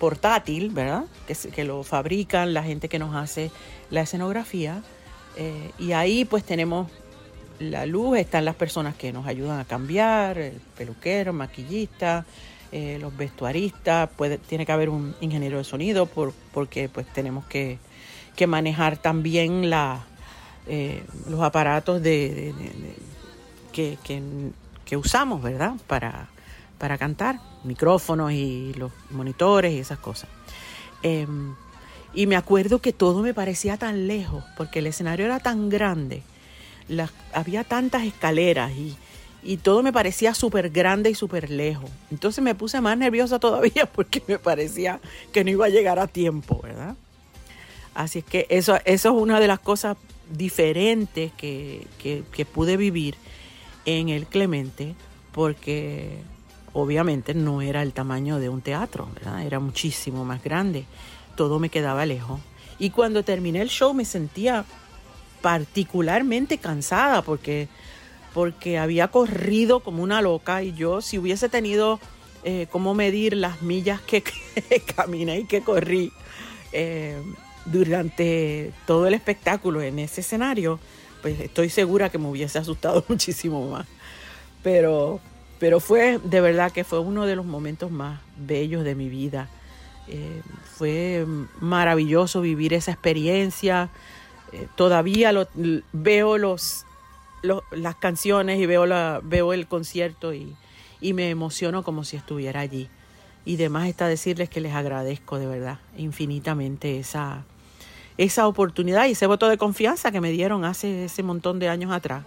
portátil, 0.00 0.70
¿verdad? 0.70 1.04
Que, 1.28 1.34
que, 1.50 1.64
lo 1.64 1.84
fabrican 1.84 2.52
la 2.52 2.64
gente 2.64 2.88
que 2.88 2.98
nos 2.98 3.14
hace 3.14 3.52
la 3.90 4.00
escenografía. 4.00 4.82
y 5.78 5.92
ahí 5.92 6.24
pues 6.24 6.42
tenemos 6.42 6.90
la 7.60 7.86
luz, 7.86 8.18
están 8.18 8.44
las 8.44 8.56
personas 8.56 8.96
que 8.96 9.12
nos 9.12 9.26
ayudan 9.26 9.60
a 9.60 9.64
cambiar, 9.64 10.38
el 10.38 10.60
peluquero, 10.76 11.32
maquillista, 11.32 12.24
los 13.00 13.16
vestuaristas, 13.16 14.10
tiene 14.48 14.66
que 14.66 14.72
haber 14.72 14.88
un 14.88 15.14
ingeniero 15.20 15.58
de 15.58 15.64
sonido 15.64 16.06
por, 16.06 16.32
porque 16.52 16.88
pues 16.88 17.06
tenemos 17.12 17.46
que, 17.46 17.78
manejar 18.46 18.98
también 18.98 19.70
eh, 20.66 21.02
los 21.28 21.40
aparatos 21.40 22.02
que, 22.02 23.96
usamos, 24.92 25.42
para 26.78 26.98
cantar, 26.98 27.40
micrófonos 27.64 28.32
y 28.32 28.72
los 28.74 28.92
monitores 29.10 29.72
y 29.72 29.78
esas 29.78 29.98
cosas. 29.98 30.28
Em, 31.02 31.54
y 32.14 32.26
me 32.26 32.36
acuerdo 32.36 32.80
que 32.80 32.92
todo 32.92 33.22
me 33.22 33.34
parecía 33.34 33.76
tan 33.76 34.06
lejos, 34.06 34.44
porque 34.56 34.78
el 34.78 34.86
escenario 34.86 35.26
era 35.26 35.40
tan 35.40 35.68
grande, 35.68 36.22
había 37.32 37.64
tantas 37.64 38.04
escaleras 38.04 38.72
y, 38.72 38.96
y 39.42 39.58
todo 39.58 39.82
me 39.82 39.92
parecía 39.92 40.34
súper 40.34 40.70
grande 40.70 41.10
y 41.10 41.14
súper 41.14 41.50
lejos. 41.50 41.90
Entonces 42.10 42.42
me 42.42 42.54
puse 42.54 42.80
más 42.80 42.98
nerviosa 42.98 43.38
todavía 43.38 43.86
porque 43.92 44.22
me 44.26 44.38
parecía 44.38 45.00
que 45.32 45.44
no 45.44 45.50
iba 45.50 45.66
a 45.66 45.70
llegar 45.70 45.98
a 45.98 46.06
tiempo, 46.06 46.60
¿verdad? 46.62 46.96
Así 47.94 48.18
es 48.18 48.24
que 48.24 48.46
eso, 48.50 48.76
eso 48.84 49.08
es 49.08 49.22
una 49.22 49.40
de 49.40 49.46
las 49.46 49.58
cosas 49.58 49.96
diferentes 50.30 51.32
que, 51.32 51.86
pude 52.52 52.76
vivir 52.76 53.16
en 53.84 54.08
el 54.08 54.26
Clemente, 54.26 54.94
porque 55.32 56.18
obviamente 56.72 57.34
no 57.34 57.62
era 57.62 57.82
el 57.82 57.92
tamaño 57.92 58.38
de 58.38 58.48
un 58.48 58.60
teatro, 58.60 59.08
era 59.44 59.60
muchísimo 59.60 60.24
más 60.24 60.42
grande, 60.42 60.84
todo 61.36 61.58
me 61.58 61.68
quedaba 61.68 62.04
lejos. 62.04 62.40
Y 62.78 62.90
cuando 62.90 63.22
terminé 63.22 63.62
el 63.62 63.70
show 63.70 63.94
me 63.94 64.04
sentía 64.04 64.64
particularmente 65.40 66.58
cansada 66.58 67.22
porque, 67.22 67.68
porque 68.36 68.76
había 68.76 69.08
corrido 69.08 69.80
como 69.80 70.02
una 70.02 70.20
loca 70.20 70.62
y 70.62 70.74
yo 70.74 71.00
si 71.00 71.16
hubiese 71.16 71.48
tenido 71.48 71.98
eh, 72.44 72.66
cómo 72.70 72.92
medir 72.92 73.34
las 73.34 73.62
millas 73.62 74.02
que, 74.06 74.22
caminé 74.94 75.38
y 75.38 75.44
que 75.44 75.62
corrí, 75.62 76.12
eh, 76.70 77.16
durante 77.64 78.72
todo 78.86 79.06
el 79.06 79.14
espectáculo 79.14 79.80
en 79.80 80.00
ese 80.00 80.20
escenario, 80.20 80.78
pues 81.22 81.40
estoy 81.40 81.70
segura 81.70 82.10
que 82.10 82.18
me 82.18 82.28
hubiese 82.28 82.58
asustado 82.58 83.02
muchísimo 83.08 83.70
más. 83.70 83.86
Pero, 84.62 85.18
pero 85.58 85.80
fue, 85.80 86.20
de 86.22 86.42
verdad 86.42 86.72
que 86.72 86.84
fue 86.84 86.98
uno 86.98 87.24
de 87.24 87.36
los 87.36 87.46
momentos 87.46 87.90
más 87.90 88.20
bellos 88.36 88.84
de 88.84 88.94
mi 88.94 89.08
vida. 89.08 89.48
Eh, 90.08 90.42
fue 90.76 91.24
maravilloso 91.60 92.42
vivir 92.42 92.74
esa 92.74 92.92
experiencia. 92.92 93.88
Todavía 94.76 95.32
lo, 95.32 95.48
veo 95.92 96.38
los, 96.38 96.85
las 97.70 97.96
canciones 97.96 98.60
y 98.60 98.66
veo, 98.66 98.86
la, 98.86 99.20
veo 99.22 99.52
el 99.52 99.66
concierto 99.66 100.34
y, 100.34 100.54
y 101.00 101.12
me 101.12 101.30
emociono 101.30 101.82
como 101.82 102.04
si 102.04 102.16
estuviera 102.16 102.60
allí. 102.60 102.88
Y 103.44 103.56
demás 103.56 103.88
está 103.88 104.08
decirles 104.08 104.48
que 104.48 104.60
les 104.60 104.74
agradezco 104.74 105.38
de 105.38 105.46
verdad 105.46 105.78
infinitamente 105.96 106.98
esa, 106.98 107.44
esa 108.18 108.48
oportunidad 108.48 109.06
y 109.06 109.12
ese 109.12 109.26
voto 109.26 109.48
de 109.48 109.58
confianza 109.58 110.10
que 110.10 110.20
me 110.20 110.30
dieron 110.30 110.64
hace 110.64 111.04
ese 111.04 111.22
montón 111.22 111.58
de 111.58 111.68
años 111.68 111.92
atrás, 111.92 112.24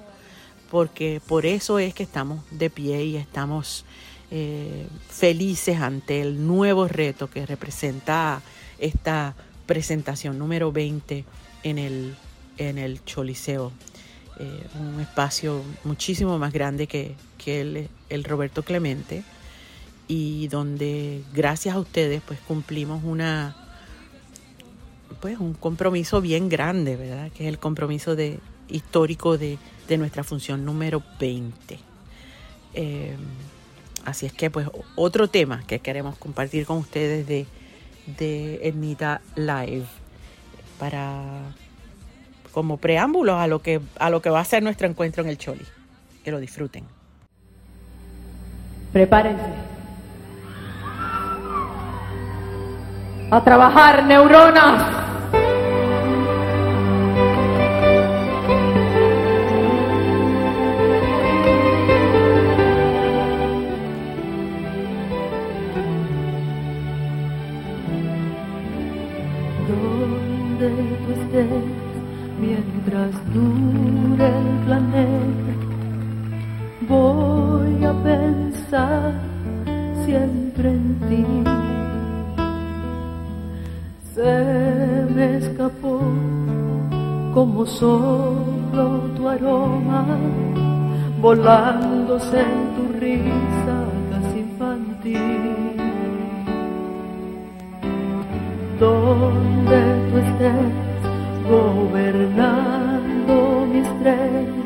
porque 0.69 1.21
por 1.27 1.45
eso 1.45 1.79
es 1.79 1.93
que 1.93 2.03
estamos 2.03 2.43
de 2.51 2.69
pie 2.69 3.03
y 3.03 3.15
estamos 3.17 3.85
eh, 4.31 4.87
felices 5.09 5.81
ante 5.81 6.21
el 6.21 6.45
nuevo 6.45 6.87
reto 6.87 7.29
que 7.29 7.45
representa 7.45 8.41
esta 8.77 9.35
presentación 9.65 10.37
número 10.37 10.71
20 10.71 11.25
en 11.63 11.77
el, 11.77 12.15
en 12.57 12.77
el 12.77 13.03
Choliseo. 13.03 13.71
Eh, 14.39 14.63
un 14.79 15.01
espacio 15.01 15.61
muchísimo 15.83 16.39
más 16.39 16.53
grande 16.53 16.87
que, 16.87 17.15
que 17.37 17.61
el, 17.61 17.89
el 18.09 18.23
Roberto 18.23 18.63
Clemente 18.63 19.23
y 20.07 20.47
donde 20.47 21.23
gracias 21.33 21.75
a 21.75 21.79
ustedes 21.79 22.21
pues 22.25 22.39
cumplimos 22.39 23.03
una 23.03 23.55
pues 25.21 25.39
un 25.39 25.53
compromiso 25.53 26.21
bien 26.21 26.49
grande, 26.49 26.95
¿verdad? 26.95 27.31
Que 27.31 27.43
es 27.43 27.49
el 27.49 27.59
compromiso 27.59 28.15
de, 28.15 28.39
histórico 28.69 29.37
de, 29.37 29.57
nuestra 29.97 30.23
función 30.23 30.65
número 30.65 31.03
20. 31.19 31.79
Eh, 32.75 33.17
así 34.05 34.27
es 34.27 34.33
que 34.33 34.49
pues 34.49 34.67
otro 34.95 35.27
tema 35.27 35.63
que 35.65 35.79
queremos 35.79 36.17
compartir 36.17 36.65
con 36.65 36.77
ustedes 36.77 37.27
de, 37.27 37.47
de 38.17 38.73
Live 39.35 39.87
para 40.77 41.55
como 42.51 42.77
preámbulo 42.77 43.37
a 43.37 43.47
lo 43.47 43.61
que 43.61 43.81
a 43.99 44.09
lo 44.09 44.21
que 44.21 44.29
va 44.29 44.39
a 44.39 44.45
ser 44.45 44.63
nuestro 44.63 44.87
encuentro 44.87 45.23
en 45.23 45.29
el 45.29 45.37
Choli. 45.37 45.65
Que 46.23 46.31
lo 46.31 46.39
disfruten. 46.39 46.85
Prepárense. 48.91 49.43
A 53.31 53.43
trabajar 53.43 54.03
neuronas. 54.05 55.08
Solo 87.69 88.83
tu 89.15 89.27
aroma, 89.27 90.05
volándose 91.21 92.39
en 92.39 92.75
tu 92.75 92.83
risa 92.99 93.77
casi 94.11 94.39
infantil. 94.39 95.75
Donde 98.79 99.79
tú 100.09 100.17
estés 100.17 100.99
gobernando 101.49 103.33
mi 103.71 103.79
estrella. 103.79 104.63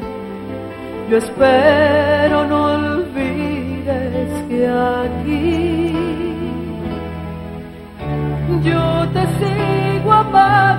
Yo 1.10 1.18
espero 1.18 2.46
no 2.46 2.58
olvides 2.76 4.32
que 4.48 4.68
aquí 4.68 5.94
yo 8.64 9.08
te 9.14 9.24
sigo 9.40 10.12
amando 10.12 10.73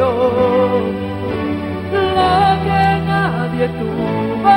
yo 0.00 0.10
que 2.64 2.82
nadie 3.06 3.68
tuvo 3.78 4.52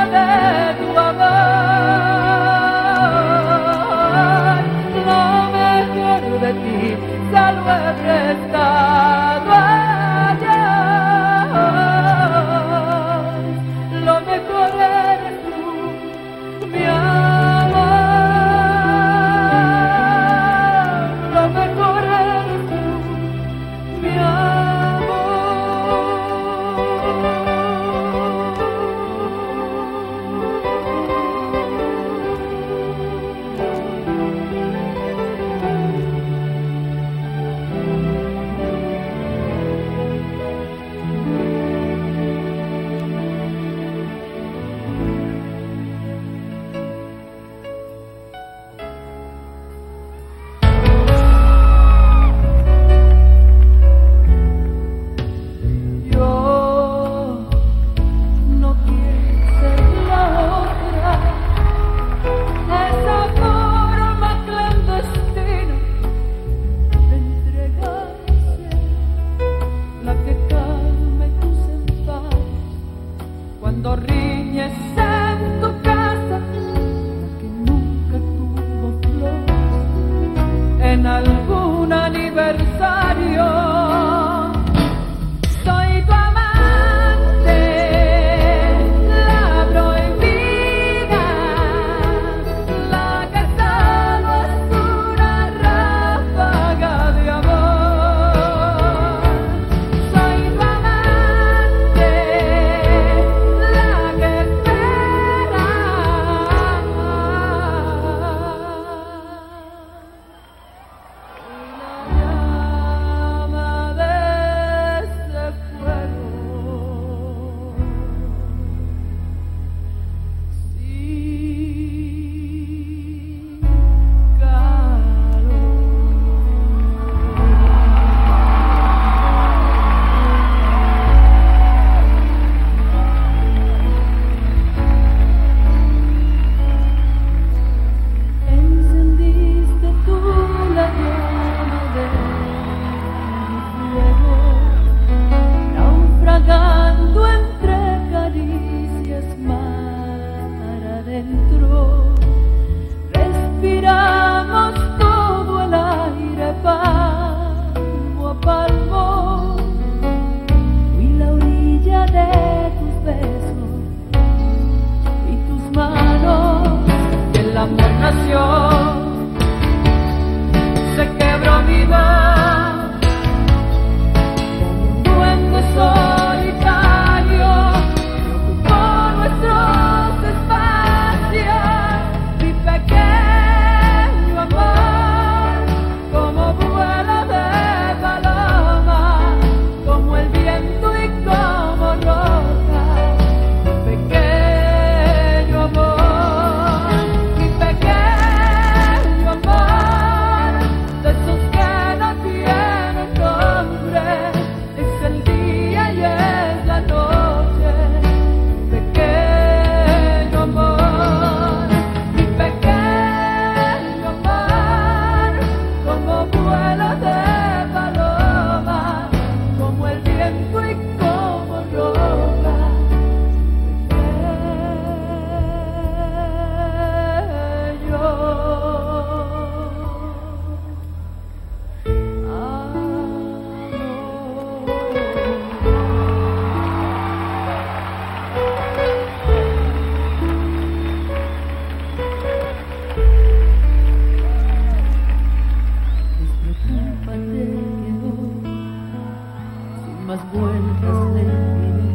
más 250.05 250.19
vueltas 250.33 251.13
le 251.13 251.23
diré 251.23 251.93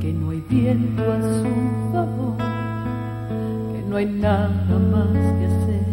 que 0.00 0.12
no 0.12 0.30
hay 0.30 0.40
viento 0.48 1.02
a 1.02 1.20
su 1.20 1.52
favor, 1.92 2.36
que 3.72 3.82
no 3.88 3.96
hay 3.96 4.06
nada 4.06 4.78
más 4.92 5.08
que 5.38 5.46
hacer. 5.46 5.86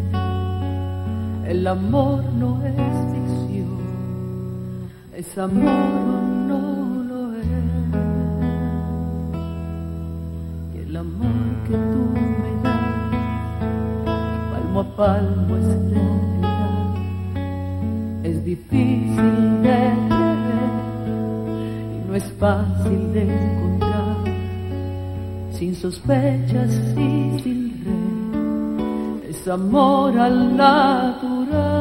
El 1.48 1.66
amor 1.68 2.24
no 2.38 2.64
es 2.66 2.74
ficción, 3.14 3.80
es 5.16 5.38
amor 5.38 5.66
o 5.68 6.22
no 6.50 6.62
lo 7.10 7.34
es. 7.34 7.48
Y 10.76 10.78
el 10.88 10.98
amor 10.98 11.38
que 11.68 11.74
tú 11.74 12.04
me 12.44 12.52
das, 12.64 12.80
palmo 14.52 14.80
a 14.82 14.84
palmo 14.96 15.58
es 15.58 15.66
realidad, 15.92 16.96
es 18.24 18.46
difícil 18.46 19.64
de 19.64 20.13
no 22.14 22.18
es 22.18 22.32
fácil 22.34 23.12
de 23.12 23.24
encontrar, 23.24 24.18
sin 25.52 25.74
sospechas 25.74 26.72
y 26.96 27.40
sin 27.42 27.84
red, 27.84 29.32
es 29.32 29.48
amor 29.48 30.16
al 30.20 30.56
natural. 30.56 31.74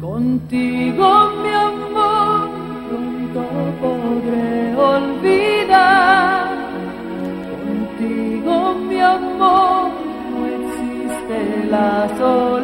Contigo 0.00 1.30
mi 1.42 1.52
amor 1.68 2.48
pronto 2.88 3.42
podré 3.82 4.74
olvidar, 4.76 6.48
contigo 7.52 8.54
mi 8.88 8.98
amor 8.98 9.90
no 10.32 10.40
existe 10.46 11.68
la 11.68 12.08
soledad. 12.16 12.59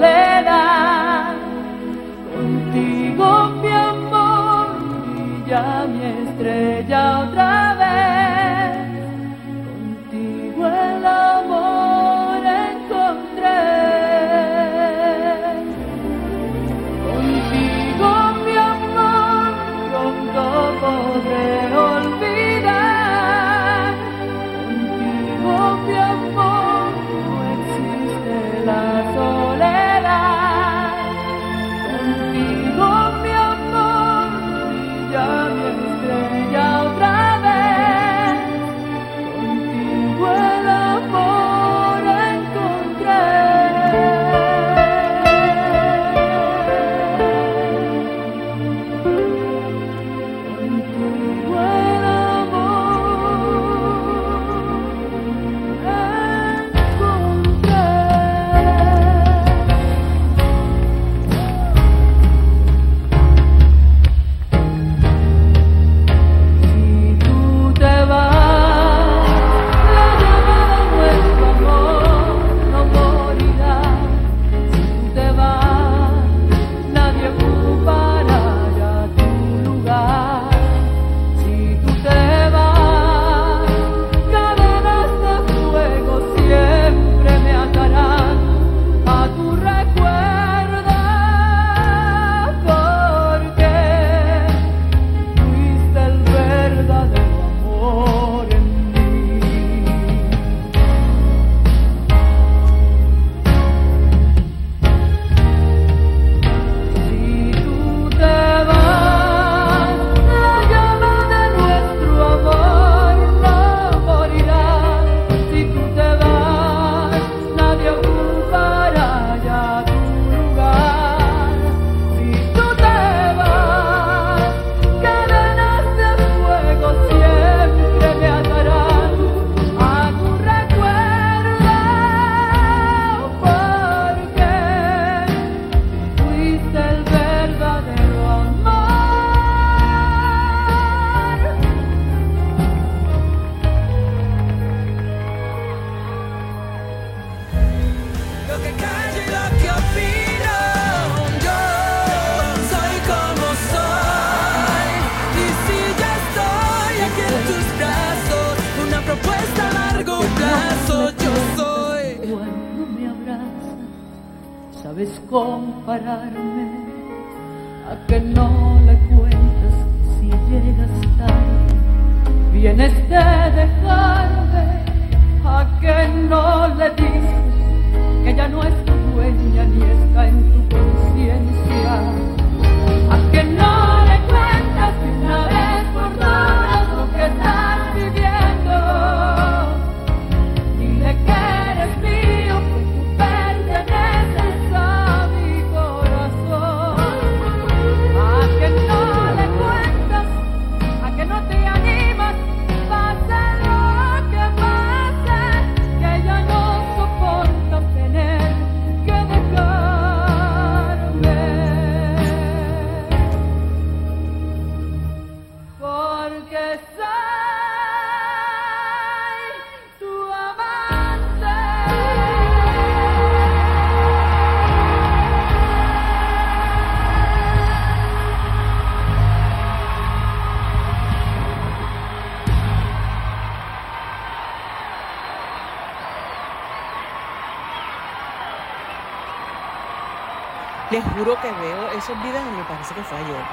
Ayer. 243.17 243.45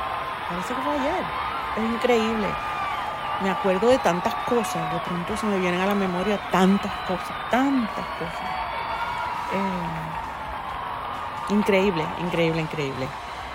Parece 0.50 0.74
que 0.74 0.82
fue 0.82 0.94
ayer. 0.94 1.24
Es 1.78 1.84
increíble. 1.84 2.48
Me 3.42 3.50
acuerdo 3.50 3.90
de 3.90 3.98
tantas 4.00 4.34
cosas. 4.46 4.94
De 4.94 5.00
pronto 5.00 5.38
se 5.38 5.46
me 5.46 5.60
vienen 5.60 5.82
a 5.82 5.88
la 5.88 5.96
memoria 5.96 6.40
tantas 6.52 6.92
cosas, 7.08 7.32
tantas 7.50 8.06
cosas. 8.20 8.42
Eh, 9.54 11.54
increíble, 11.54 12.06
increíble, 12.22 12.62
increíble. 12.62 13.08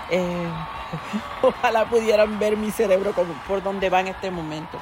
Eh, 0.09 0.49
ojalá 1.41 1.85
pudieran 1.85 2.39
ver 2.39 2.57
mi 2.57 2.71
cerebro 2.71 3.13
por 3.47 3.63
donde 3.63 3.89
va 3.89 4.01
en 4.01 4.07
este 4.07 4.31
momento. 4.31 4.79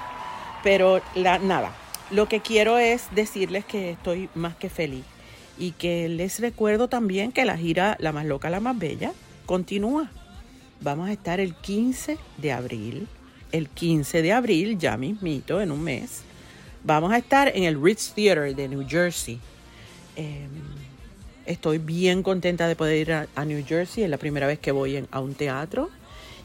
Pero 0.64 1.02
la, 1.16 1.40
nada, 1.40 1.72
lo 2.10 2.28
que 2.28 2.42
quiero 2.42 2.78
es 2.78 3.08
decirles 3.12 3.66
que 3.66 3.92
estoy 3.92 4.30
más 4.34 4.56
que 4.56 4.70
feliz 4.70 5.06
y 5.58 5.72
que 5.72 6.10
les 6.10 6.40
recuerdo 6.40 6.88
también 6.88 7.32
que 7.32 7.46
la 7.46 7.58
gira 7.58 7.96
La 8.00 8.12
más 8.12 8.26
loca, 8.26 8.50
la 8.50 8.60
más 8.60 8.78
bella 8.78 9.12
continúa. 9.46 10.10
Vamos 10.82 11.10
a 11.10 11.12
estar 11.12 11.40
el 11.40 11.56
15 11.56 12.18
de 12.38 12.52
abril, 12.52 13.08
el 13.52 13.68
15 13.68 14.22
de 14.22 14.32
abril, 14.32 14.78
ya 14.78 14.96
mismito, 14.96 15.60
en 15.60 15.72
un 15.72 15.84
mes. 15.84 16.22
Vamos 16.84 17.12
a 17.12 17.18
estar 17.18 17.52
en 17.56 17.64
el 17.64 17.82
Ritz 17.82 18.14
Theater 18.14 18.56
de 18.56 18.68
New 18.68 18.88
Jersey. 18.88 19.40
Eh, 20.16 20.48
estoy 21.46 21.80
bien 21.80 22.22
contenta 22.22 22.68
de 22.68 22.76
poder 22.76 22.98
ir 22.98 23.14
a, 23.14 23.46
New 23.46 23.66
Jersey, 23.66 24.04
es 24.04 24.10
la 24.10 24.18
primera 24.18 24.46
vez 24.46 24.60
que 24.60 24.72
voy 24.72 25.04
a 25.10 25.20
un 25.20 25.34
teatro 25.34 25.90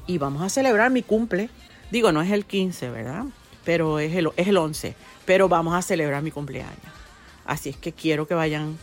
y 0.06 0.18
vamos 0.18 0.42
a 0.42 0.48
celebrar 0.48 0.90
mi 0.90 1.02
cumple. 1.02 1.50
Digo, 1.90 2.10
no 2.10 2.22
es 2.22 2.30
el 2.30 2.46
15, 2.46 2.90
¿verdad? 2.90 3.24
Pero 3.64 3.98
es 3.98 4.14
el, 4.14 4.30
es 4.36 4.48
el 4.48 4.56
11, 4.56 4.94
pero 5.26 5.48
vamos 5.48 5.74
a 5.74 5.82
celebrar 5.82 6.22
mi 6.22 6.30
cumpleaños. 6.30 6.78
Así 7.44 7.68
es 7.68 7.76
que 7.76 7.92
quiero 7.92 8.26
que 8.26 8.34
vayan 8.34 8.78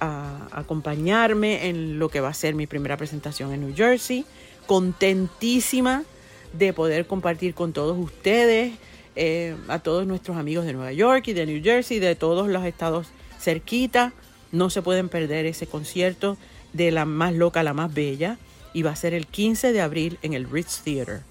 a 0.00 0.48
acompañarme 0.52 1.68
en 1.68 1.98
lo 1.98 2.08
que 2.08 2.20
va 2.20 2.28
a 2.28 2.34
ser 2.34 2.54
mi 2.54 2.66
primera 2.66 2.96
presentación 2.96 3.52
en 3.52 3.60
New 3.60 3.74
Jersey. 3.74 4.26
Contentísima 4.70 6.04
de 6.52 6.72
poder 6.72 7.08
compartir 7.08 7.54
con 7.54 7.72
todos 7.72 7.98
ustedes, 7.98 8.72
eh, 9.16 9.56
a 9.66 9.80
todos 9.80 10.06
nuestros 10.06 10.36
amigos 10.36 10.64
de 10.64 10.72
Nueva 10.74 10.92
York 10.92 11.26
y 11.26 11.32
de 11.32 11.44
New 11.44 11.60
Jersey, 11.60 11.98
de 11.98 12.14
todos 12.14 12.46
los 12.46 12.64
estados 12.64 13.08
cerquita. 13.40 14.12
No 14.52 14.70
se 14.70 14.80
pueden 14.80 15.08
perder 15.08 15.44
ese 15.44 15.66
concierto 15.66 16.36
de 16.72 16.92
la 16.92 17.04
más 17.04 17.34
loca, 17.34 17.64
la 17.64 17.74
más 17.74 17.92
bella. 17.92 18.38
Y 18.72 18.82
va 18.82 18.92
a 18.92 18.94
ser 18.94 19.12
el 19.12 19.26
15 19.26 19.72
de 19.72 19.80
abril 19.80 20.20
en 20.22 20.34
el 20.34 20.48
Ritz 20.48 20.82
Theater. 20.84 21.22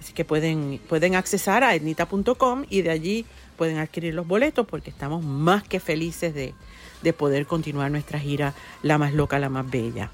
Así 0.00 0.12
que 0.12 0.24
pueden, 0.24 0.80
pueden 0.88 1.16
accesar 1.16 1.64
a 1.64 1.74
etnita.com 1.74 2.66
y 2.70 2.82
de 2.82 2.90
allí 2.90 3.26
pueden 3.56 3.78
adquirir 3.78 4.14
los 4.14 4.28
boletos 4.28 4.64
porque 4.64 4.90
estamos 4.90 5.24
más 5.24 5.64
que 5.64 5.80
felices 5.80 6.34
de, 6.34 6.54
de 7.02 7.12
poder 7.12 7.46
continuar 7.46 7.90
nuestra 7.90 8.20
gira 8.20 8.54
La 8.84 8.96
más 8.96 9.12
loca, 9.12 9.40
la 9.40 9.48
más 9.48 9.68
bella. 9.68 10.12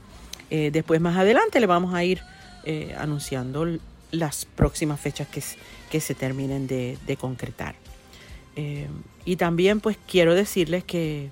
Eh, 0.48 0.70
después 0.72 1.02
más 1.02 1.18
adelante 1.18 1.60
le 1.60 1.66
vamos 1.66 1.92
a 1.92 2.02
ir 2.02 2.22
eh, 2.64 2.94
anunciando 2.98 3.66
las 4.10 4.44
próximas 4.44 5.00
fechas 5.00 5.28
que, 5.28 6.00
se 6.00 6.14
terminen 6.14 6.66
de, 6.66 6.98
de 7.06 7.16
concretar. 7.16 7.74
Eh, 8.56 8.88
y 9.24 9.36
también 9.36 9.80
pues 9.80 9.96
quiero 10.06 10.34
decirles 10.34 10.84
que, 10.84 11.30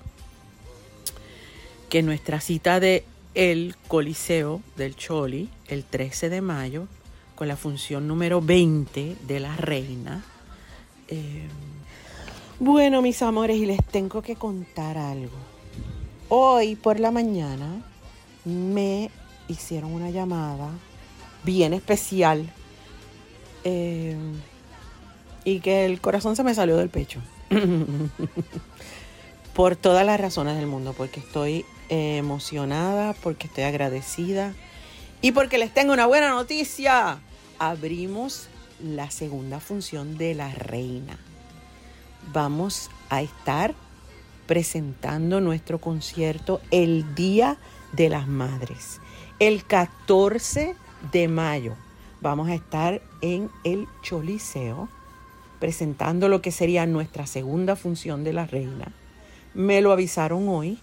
que 1.89 2.01
nuestra 2.01 2.39
cita 2.39 2.79
de 2.79 3.03
el 3.33 3.75
Coliseo 3.87 4.61
del 4.75 4.95
Choli, 4.95 5.49
el 5.67 5.83
13 5.83 6.29
de 6.29 6.41
mayo, 6.41 6.87
con 7.35 7.47
la 7.47 7.55
función 7.55 8.07
número 8.07 8.41
20 8.41 9.15
de 9.27 9.39
la 9.39 9.55
reina. 9.55 10.23
Eh, 11.07 11.47
bueno, 12.59 13.01
mis 13.01 13.21
amores, 13.21 13.57
y 13.57 13.65
les 13.65 13.83
tengo 13.85 14.21
que 14.21 14.35
contar 14.35 14.97
algo. 14.97 15.37
Hoy 16.29 16.75
por 16.75 16.99
la 16.99 17.11
mañana 17.11 17.81
me 18.45 19.09
hicieron 19.47 19.91
una 19.93 20.09
llamada 20.09 20.69
bien 21.43 21.73
especial 21.73 22.49
eh, 23.63 24.17
y 25.43 25.59
que 25.59 25.85
el 25.85 26.01
corazón 26.01 26.35
se 26.35 26.43
me 26.43 26.53
salió 26.53 26.77
del 26.77 26.89
pecho. 26.89 27.21
por 29.53 29.75
todas 29.75 30.05
las 30.05 30.19
razones 30.19 30.55
del 30.55 30.67
mundo, 30.67 30.93
porque 30.97 31.19
estoy 31.19 31.65
emocionada, 31.89 33.13
porque 33.13 33.47
estoy 33.47 33.65
agradecida 33.65 34.53
y 35.21 35.33
porque 35.33 35.57
les 35.57 35.73
tengo 35.73 35.93
una 35.93 36.05
buena 36.05 36.29
noticia. 36.29 37.19
Abrimos 37.59 38.47
la 38.81 39.11
segunda 39.11 39.59
función 39.59 40.17
de 40.17 40.33
La 40.33 40.49
Reina. 40.51 41.17
Vamos 42.31 42.89
a 43.09 43.21
estar 43.21 43.75
presentando 44.47 45.41
nuestro 45.41 45.79
concierto 45.79 46.61
el 46.71 47.13
Día 47.13 47.57
de 47.93 48.09
las 48.09 48.27
Madres. 48.27 48.99
El 49.39 49.65
14 49.65 50.75
de 51.11 51.27
mayo 51.27 51.75
vamos 52.21 52.49
a 52.49 52.53
estar 52.53 53.01
en 53.21 53.49
el 53.63 53.87
Choliseo 54.03 54.87
presentando 55.59 56.29
lo 56.29 56.41
que 56.41 56.51
sería 56.51 56.85
nuestra 56.85 57.27
segunda 57.27 57.75
función 57.75 58.23
de 58.23 58.33
La 58.33 58.45
Reina. 58.45 58.91
Me 59.53 59.81
lo 59.81 59.91
avisaron 59.91 60.47
hoy 60.47 60.79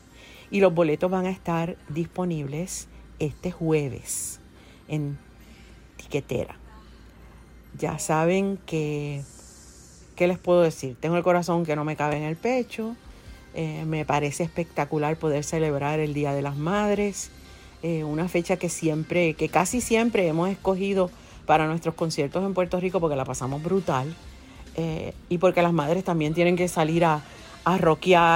y 0.51 0.61
los 0.61 0.75
boletos 0.75 1.11
van 1.11 1.27
a 1.27 1.31
estar 1.31 1.77
disponibles 1.89 2.89
este 3.19 3.51
jueves 3.51 4.41
en 4.89 5.19
tiquetera. 5.97 6.57
Ya 7.77 7.99
saben 7.99 8.59
que, 8.67 9.23
¿qué 10.17 10.27
les 10.27 10.39
puedo 10.39 10.63
decir? 10.63 10.97
Tengo 11.01 11.17
el 11.17 11.23
corazón 11.23 11.65
que 11.65 11.77
no 11.77 11.85
me 11.85 11.97
cabe 11.97 12.17
en 12.17 12.25
el 12.25 12.37
pecho. 12.37 12.97
Eh, 13.55 13.85
me 13.87 14.05
parece 14.05 14.45
espectacular 14.45 15.17
poder 15.17 15.43
celebrar 15.43 15.99
el 16.01 16.15
Día 16.15 16.33
de 16.35 16.43
las 16.43 16.57
Madres, 16.57 17.31
eh, 17.83 18.05
una 18.05 18.29
fecha 18.29 18.57
que 18.57 18.69
siempre, 18.69 19.35
que 19.35 19.49
casi 19.49 19.81
siempre 19.81 20.27
hemos 20.27 20.49
escogido 20.49 21.11
para 21.47 21.67
nuestros 21.67 21.95
conciertos 21.95 22.45
en 22.45 22.53
Puerto 22.53 22.81
Rico 22.81 23.01
porque 23.01 23.17
la 23.17 23.25
pasamos 23.25 23.63
brutal 23.63 24.15
eh, 24.77 25.15
y 25.29 25.39
porque 25.39 25.63
las 25.63 25.73
madres 25.73 26.05
también 26.05 26.35
tienen 26.35 26.57
que 26.57 26.69
salir 26.69 27.05
a, 27.05 27.23
a 27.65 27.79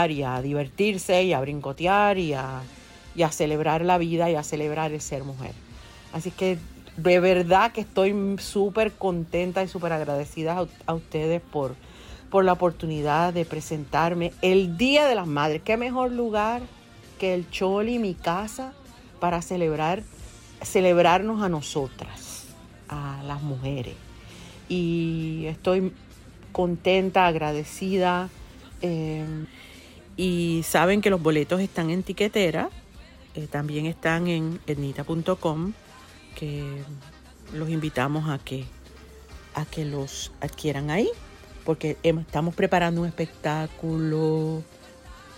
y 0.09 0.23
a 0.23 0.43
divertirse 0.43 1.25
y 1.25 1.33
a 1.33 1.41
brincotear 1.41 2.19
y 2.19 2.35
a, 2.35 2.63
y 3.15 3.23
a 3.23 3.33
celebrar 3.33 3.85
la 3.85 3.99
vida 3.99 4.31
y 4.31 4.35
a 4.35 4.43
celebrar 4.43 4.93
el 4.93 5.01
ser 5.01 5.25
mujer. 5.25 5.53
Así 6.13 6.31
que 6.31 6.59
de 6.97 7.21
verdad 7.21 7.73
que 7.73 7.81
estoy 7.81 8.15
súper 8.39 8.93
contenta 8.93 9.63
y 9.63 9.69
súper 9.69 9.93
agradecida 9.93 10.59
a, 10.59 10.67
a 10.87 10.95
ustedes 10.95 11.41
por, 11.41 11.75
por 12.31 12.45
la 12.45 12.53
oportunidad 12.53 13.33
de 13.33 13.45
presentarme 13.45 14.33
el 14.41 14.77
Día 14.77 15.07
de 15.07 15.15
las 15.15 15.27
Madres. 15.27 15.63
¿Qué 15.65 15.77
mejor 15.77 16.13
lugar 16.13 16.63
que 17.19 17.35
el 17.35 17.49
Choli, 17.51 17.99
mi 17.99 18.15
casa, 18.15 18.73
para 19.23 19.41
celebrar, 19.41 20.03
celebrarnos 20.63 21.45
a 21.45 21.49
nosotras, 21.49 22.47
a 22.89 23.23
las 23.25 23.41
mujeres? 23.41 23.95
Y 24.69 25.45
estoy 25.47 25.93
contenta, 26.51 27.29
agradecida. 27.29 28.31
eh, 28.81 29.25
y 30.17 30.63
saben 30.65 31.01
que 31.01 31.09
los 31.09 31.23
boletos 31.23 31.61
están 31.61 31.91
en 31.91 32.03
tiquetera. 32.03 32.69
eh, 33.37 33.47
también 33.47 33.87
están 33.87 34.27
en 34.27 34.59
etnita.com, 34.67 35.73
que 36.35 36.83
los 37.55 37.71
invitamos 37.71 38.29
a 38.29 38.41
que, 38.41 38.65
a 39.55 39.65
que 39.65 39.85
los 39.85 40.33
adquieran 40.41 40.91
ahí, 40.91 41.09
porque 41.65 41.97
estamos 42.03 42.57
preparando 42.57 43.03
un 43.03 43.07
espectáculo 43.07 44.65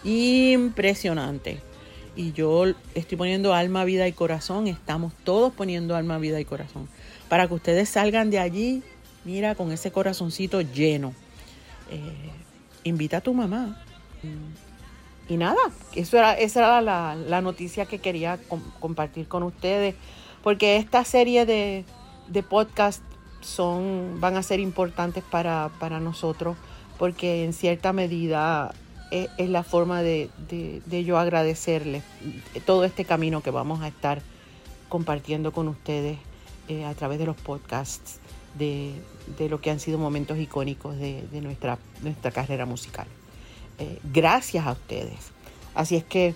impresionante. 0.04 1.73
Y 2.16 2.32
yo 2.32 2.64
estoy 2.94 3.18
poniendo 3.18 3.54
alma, 3.54 3.84
vida 3.84 4.06
y 4.06 4.12
corazón, 4.12 4.68
estamos 4.68 5.12
todos 5.24 5.52
poniendo 5.52 5.96
alma, 5.96 6.18
vida 6.18 6.40
y 6.40 6.44
corazón, 6.44 6.88
para 7.28 7.48
que 7.48 7.54
ustedes 7.54 7.88
salgan 7.88 8.30
de 8.30 8.38
allí, 8.38 8.82
mira, 9.24 9.54
con 9.54 9.72
ese 9.72 9.90
corazoncito 9.90 10.60
lleno. 10.60 11.12
Eh, 11.90 12.30
invita 12.84 13.16
a 13.16 13.20
tu 13.20 13.34
mamá. 13.34 13.82
Y 15.28 15.36
nada, 15.36 15.60
eso 15.94 16.18
era, 16.18 16.34
esa 16.34 16.60
era 16.60 16.80
la, 16.82 17.40
noticia 17.40 17.86
que 17.86 17.98
quería 17.98 18.38
compartir 18.78 19.26
con 19.26 19.42
ustedes, 19.42 19.94
porque 20.42 20.76
esta 20.76 21.04
serie 21.04 21.46
de, 21.46 21.84
de 22.28 22.42
podcast 22.42 23.02
son, 23.40 24.20
van 24.20 24.36
a 24.36 24.42
ser 24.42 24.60
importantes 24.60 25.24
para, 25.24 25.70
para 25.80 25.98
nosotros, 25.98 26.56
porque 26.98 27.44
en 27.44 27.52
cierta 27.52 27.92
medida 27.92 28.72
es, 29.10 29.48
la 29.48 29.62
forma 29.62 30.02
de, 30.02 30.30
de, 30.48 31.04
yo 31.04 31.18
agradecerles 31.18 32.02
todo 32.66 32.84
este 32.84 33.04
camino 33.04 33.42
que 33.42 33.50
vamos 33.50 33.82
a 33.82 33.88
estar 33.88 34.22
compartiendo 34.88 35.52
con 35.52 35.68
ustedes 35.68 36.18
eh, 36.68 36.84
a 36.84 36.94
través 36.94 37.18
de 37.18 37.26
los 37.26 37.36
podcasts 37.36 38.18
de, 38.58 38.92
de, 39.38 39.48
lo 39.48 39.60
que 39.60 39.70
han 39.70 39.80
sido 39.80 39.98
momentos 39.98 40.38
icónicos 40.38 40.96
de, 40.98 41.26
nuestra, 41.42 41.78
nuestra 42.02 42.30
carrera 42.30 42.66
musical. 42.66 43.06
Eh, 43.78 43.98
gracias 44.12 44.66
a 44.66 44.72
ustedes. 44.72 45.32
Así 45.74 45.96
es 45.96 46.04
que 46.04 46.34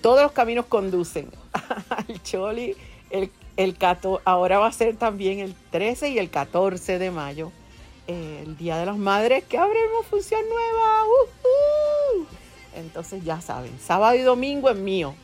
todos 0.00 0.22
los 0.22 0.32
caminos 0.32 0.66
conducen 0.66 1.30
al 1.90 2.22
Choli. 2.22 2.76
El, 3.10 3.30
el 3.56 3.76
ahora 4.24 4.58
va 4.58 4.68
a 4.68 4.72
ser 4.72 4.96
también 4.96 5.40
el 5.40 5.54
13 5.70 6.10
y 6.10 6.18
el 6.18 6.30
14 6.30 6.98
de 6.98 7.10
mayo, 7.10 7.50
el 8.08 8.56
Día 8.56 8.76
de 8.78 8.86
las 8.86 8.96
Madres, 8.96 9.44
que 9.44 9.58
abrimos 9.58 10.06
función 10.10 10.40
nueva. 10.48 11.04
Entonces 12.74 13.24
ya 13.24 13.40
saben, 13.40 13.78
sábado 13.80 14.16
y 14.16 14.22
domingo 14.22 14.70
es 14.70 14.76
mío. 14.76 15.14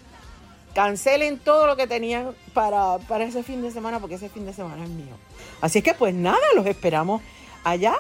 Cancelen 0.74 1.39
todo 1.39 1.66
lo 1.66 1.76
que 1.76 1.87
tenían 1.87 2.35
para, 2.53 2.99
para 3.09 3.24
ese 3.24 3.43
fin 3.43 3.62
de 3.62 3.70
semana, 3.70 4.01
porque 4.01 4.16
ese 4.16 4.28
fin 4.28 4.45
de 4.45 4.53
semana 4.53 4.85
es 4.85 4.91
mío. 4.91 5.16
Así 5.61 5.82
que 5.82 5.95
pues 5.95 6.14
nada, 6.14 6.39
los 6.55 6.66
esperamos 6.66 7.22
allá 7.62 7.95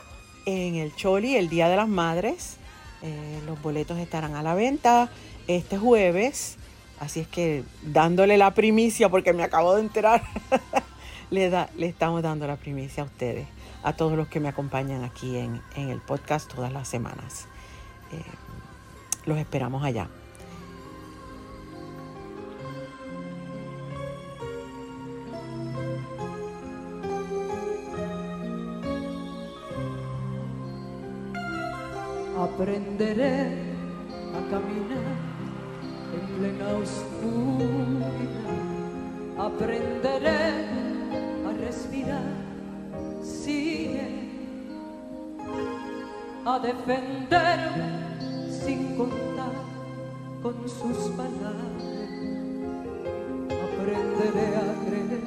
en 0.46 0.74
el 0.74 0.94
Choli, 0.94 1.36
el 1.36 1.48
Día 1.48 1.68
de 1.68 1.76
las 1.76 1.88
Madres. 1.88 2.56
Eh, 3.02 3.40
los 3.46 3.60
boletos 3.62 3.98
estarán 3.98 4.34
a 4.34 4.42
la 4.42 4.54
venta 4.54 5.10
este 5.46 5.78
jueves. 5.78 6.56
Así 6.98 7.20
es 7.20 7.28
que 7.28 7.64
dándole 7.82 8.38
la 8.38 8.52
primicia, 8.52 9.08
porque 9.08 9.32
me 9.32 9.42
acabo 9.42 9.74
de 9.74 9.82
enterar, 9.82 10.22
le, 11.30 11.50
da, 11.50 11.68
le 11.76 11.86
estamos 11.86 12.22
dando 12.22 12.46
la 12.46 12.56
primicia 12.56 13.02
a 13.02 13.06
ustedes, 13.06 13.46
a 13.84 13.92
todos 13.92 14.16
los 14.16 14.28
que 14.28 14.40
me 14.40 14.48
acompañan 14.48 15.04
aquí 15.04 15.36
en, 15.36 15.62
el 15.76 16.00
podcast 16.00 16.52
todas 16.52 16.72
las 16.72 16.88
semanas. 16.88 17.46
Eh, 18.12 18.24
los 19.26 19.38
esperamos 19.38 19.84
allá. 19.84 20.08
aprenderé 32.36 33.48
a 34.36 34.40
caminar 34.50 35.16
en 36.14 36.24
plena 36.36 36.68
oscuridad, 36.76 38.50
aprenderé 39.38 40.42
a 41.46 41.52
respirar 41.64 42.53
sin 43.24 43.96
a 46.44 46.58
defenderme 46.58 48.04
sin 48.50 48.96
contar 48.96 49.52
con 50.42 50.68
sus 50.68 51.10
palabras, 51.16 51.82
aprenderé 53.48 54.56
a 54.56 54.74
creer 54.84 55.24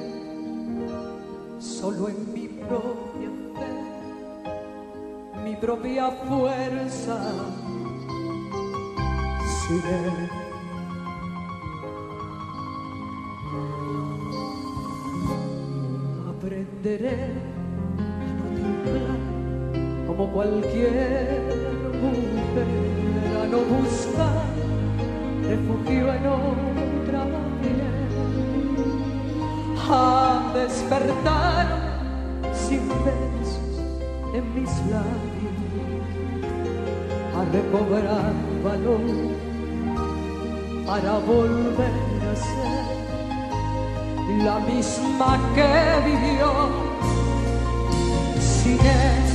solo 1.58 2.08
en 2.08 2.32
mi 2.32 2.48
propia 2.48 3.08
mi 5.44 5.56
propia 5.56 6.10
fuerza. 6.10 7.18
Sigue. 9.66 10.27
Cualquier 20.32 21.42
mujer, 22.02 22.68
a 23.42 23.46
no 23.46 23.58
buscar 23.76 24.44
refugio 25.48 26.14
en 26.14 26.26
otra 26.26 27.24
piel, 27.60 27.82
a 29.90 30.52
despertar 30.54 31.66
sin 32.52 32.88
besos 32.88 33.82
en 34.34 34.54
mis 34.54 34.70
labios 34.90 35.38
a 37.38 37.44
recobrar 37.52 38.32
valor 38.64 39.00
para 40.86 41.18
volver 41.18 41.92
a 42.30 42.36
ser 42.36 42.98
la 44.44 44.58
misma 44.60 45.38
que 45.54 45.72
vivió 46.04 46.50
sin 48.40 48.80
él. 48.80 49.27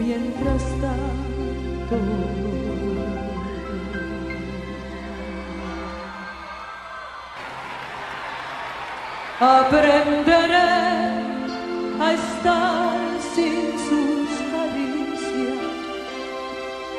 mientras 0.00 0.62
tanto. 0.80 1.96
Aprenderé 9.40 10.56
a 12.00 12.12
estar 12.12 12.98
sin 13.34 13.78
sus 13.88 14.30
caricias, 14.52 15.62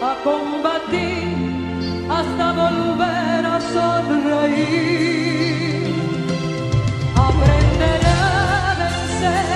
a 0.01 0.11
combatir 0.23 1.49
hasta 2.09 2.45
volver 2.53 3.45
a 3.45 3.59
sonreír. 3.75 5.09
Aprenderé 7.27 8.07
a 8.07 8.75
vencer. 8.79 9.48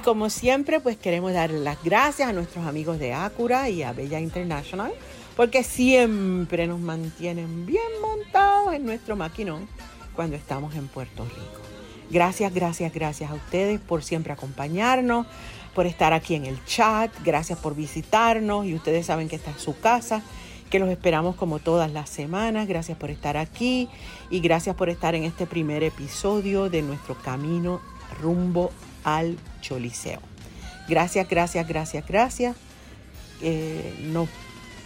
Y 0.00 0.02
como 0.02 0.30
siempre, 0.30 0.80
pues 0.80 0.96
queremos 0.96 1.34
dar 1.34 1.50
las 1.50 1.76
gracias 1.84 2.26
a 2.26 2.32
nuestros 2.32 2.64
amigos 2.64 2.98
de 2.98 3.12
Acura 3.12 3.68
y 3.68 3.82
a 3.82 3.92
Bella 3.92 4.18
International, 4.18 4.90
porque 5.36 5.62
siempre 5.62 6.66
nos 6.66 6.80
mantienen 6.80 7.66
bien 7.66 7.82
montados 8.00 8.72
en 8.72 8.86
nuestro 8.86 9.14
maquinón 9.14 9.68
cuando 10.16 10.36
estamos 10.36 10.74
en 10.74 10.88
Puerto 10.88 11.26
Rico. 11.26 11.60
Gracias, 12.10 12.54
gracias, 12.54 12.94
gracias 12.94 13.30
a 13.30 13.34
ustedes 13.34 13.78
por 13.78 14.02
siempre 14.02 14.32
acompañarnos, 14.32 15.26
por 15.74 15.84
estar 15.84 16.14
aquí 16.14 16.34
en 16.34 16.46
el 16.46 16.64
chat, 16.64 17.12
gracias 17.22 17.58
por 17.58 17.76
visitarnos 17.76 18.64
y 18.64 18.74
ustedes 18.74 19.04
saben 19.04 19.28
que 19.28 19.36
esta 19.36 19.50
es 19.50 19.60
su 19.60 19.78
casa, 19.80 20.22
que 20.70 20.78
los 20.78 20.88
esperamos 20.88 21.36
como 21.36 21.58
todas 21.58 21.92
las 21.92 22.08
semanas. 22.08 22.66
Gracias 22.66 22.96
por 22.96 23.10
estar 23.10 23.36
aquí 23.36 23.90
y 24.30 24.40
gracias 24.40 24.74
por 24.76 24.88
estar 24.88 25.14
en 25.14 25.24
este 25.24 25.46
primer 25.46 25.82
episodio 25.82 26.70
de 26.70 26.80
nuestro 26.80 27.16
camino 27.16 27.82
rumbo 28.18 28.70
al 29.04 29.36
Gracias, 30.88 31.28
gracias, 31.28 31.68
gracias, 31.68 32.06
gracias. 32.06 32.56
Eh, 33.42 33.94
nos 34.02 34.28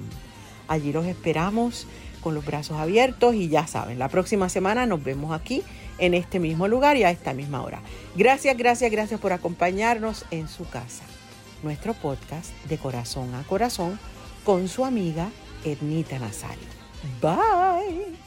Allí 0.67 0.93
los 0.93 1.05
esperamos 1.05 1.87
con 2.21 2.35
los 2.35 2.45
brazos 2.45 2.77
abiertos 2.77 3.35
y 3.35 3.49
ya 3.49 3.67
saben, 3.67 3.99
la 3.99 4.07
próxima 4.07 4.47
semana 4.47 4.85
nos 4.85 5.03
vemos 5.03 5.33
aquí 5.33 5.61
en 5.97 6.13
este 6.13 6.39
mismo 6.39 6.67
lugar 6.67 6.95
y 6.95 7.03
a 7.03 7.11
esta 7.11 7.33
misma 7.33 7.63
hora. 7.63 7.81
Gracias, 8.15 8.57
gracias, 8.57 8.91
gracias 8.91 9.19
por 9.19 9.33
acompañarnos 9.33 10.25
en 10.31 10.47
su 10.47 10.67
casa. 10.69 11.03
Nuestro 11.63 11.93
podcast 11.93 12.51
de 12.65 12.77
corazón 12.77 13.33
a 13.35 13.43
corazón 13.43 13.97
con 14.43 14.67
su 14.67 14.85
amiga 14.85 15.29
Ednita 15.63 16.19
Nazario. 16.19 16.67
Bye. 17.21 18.22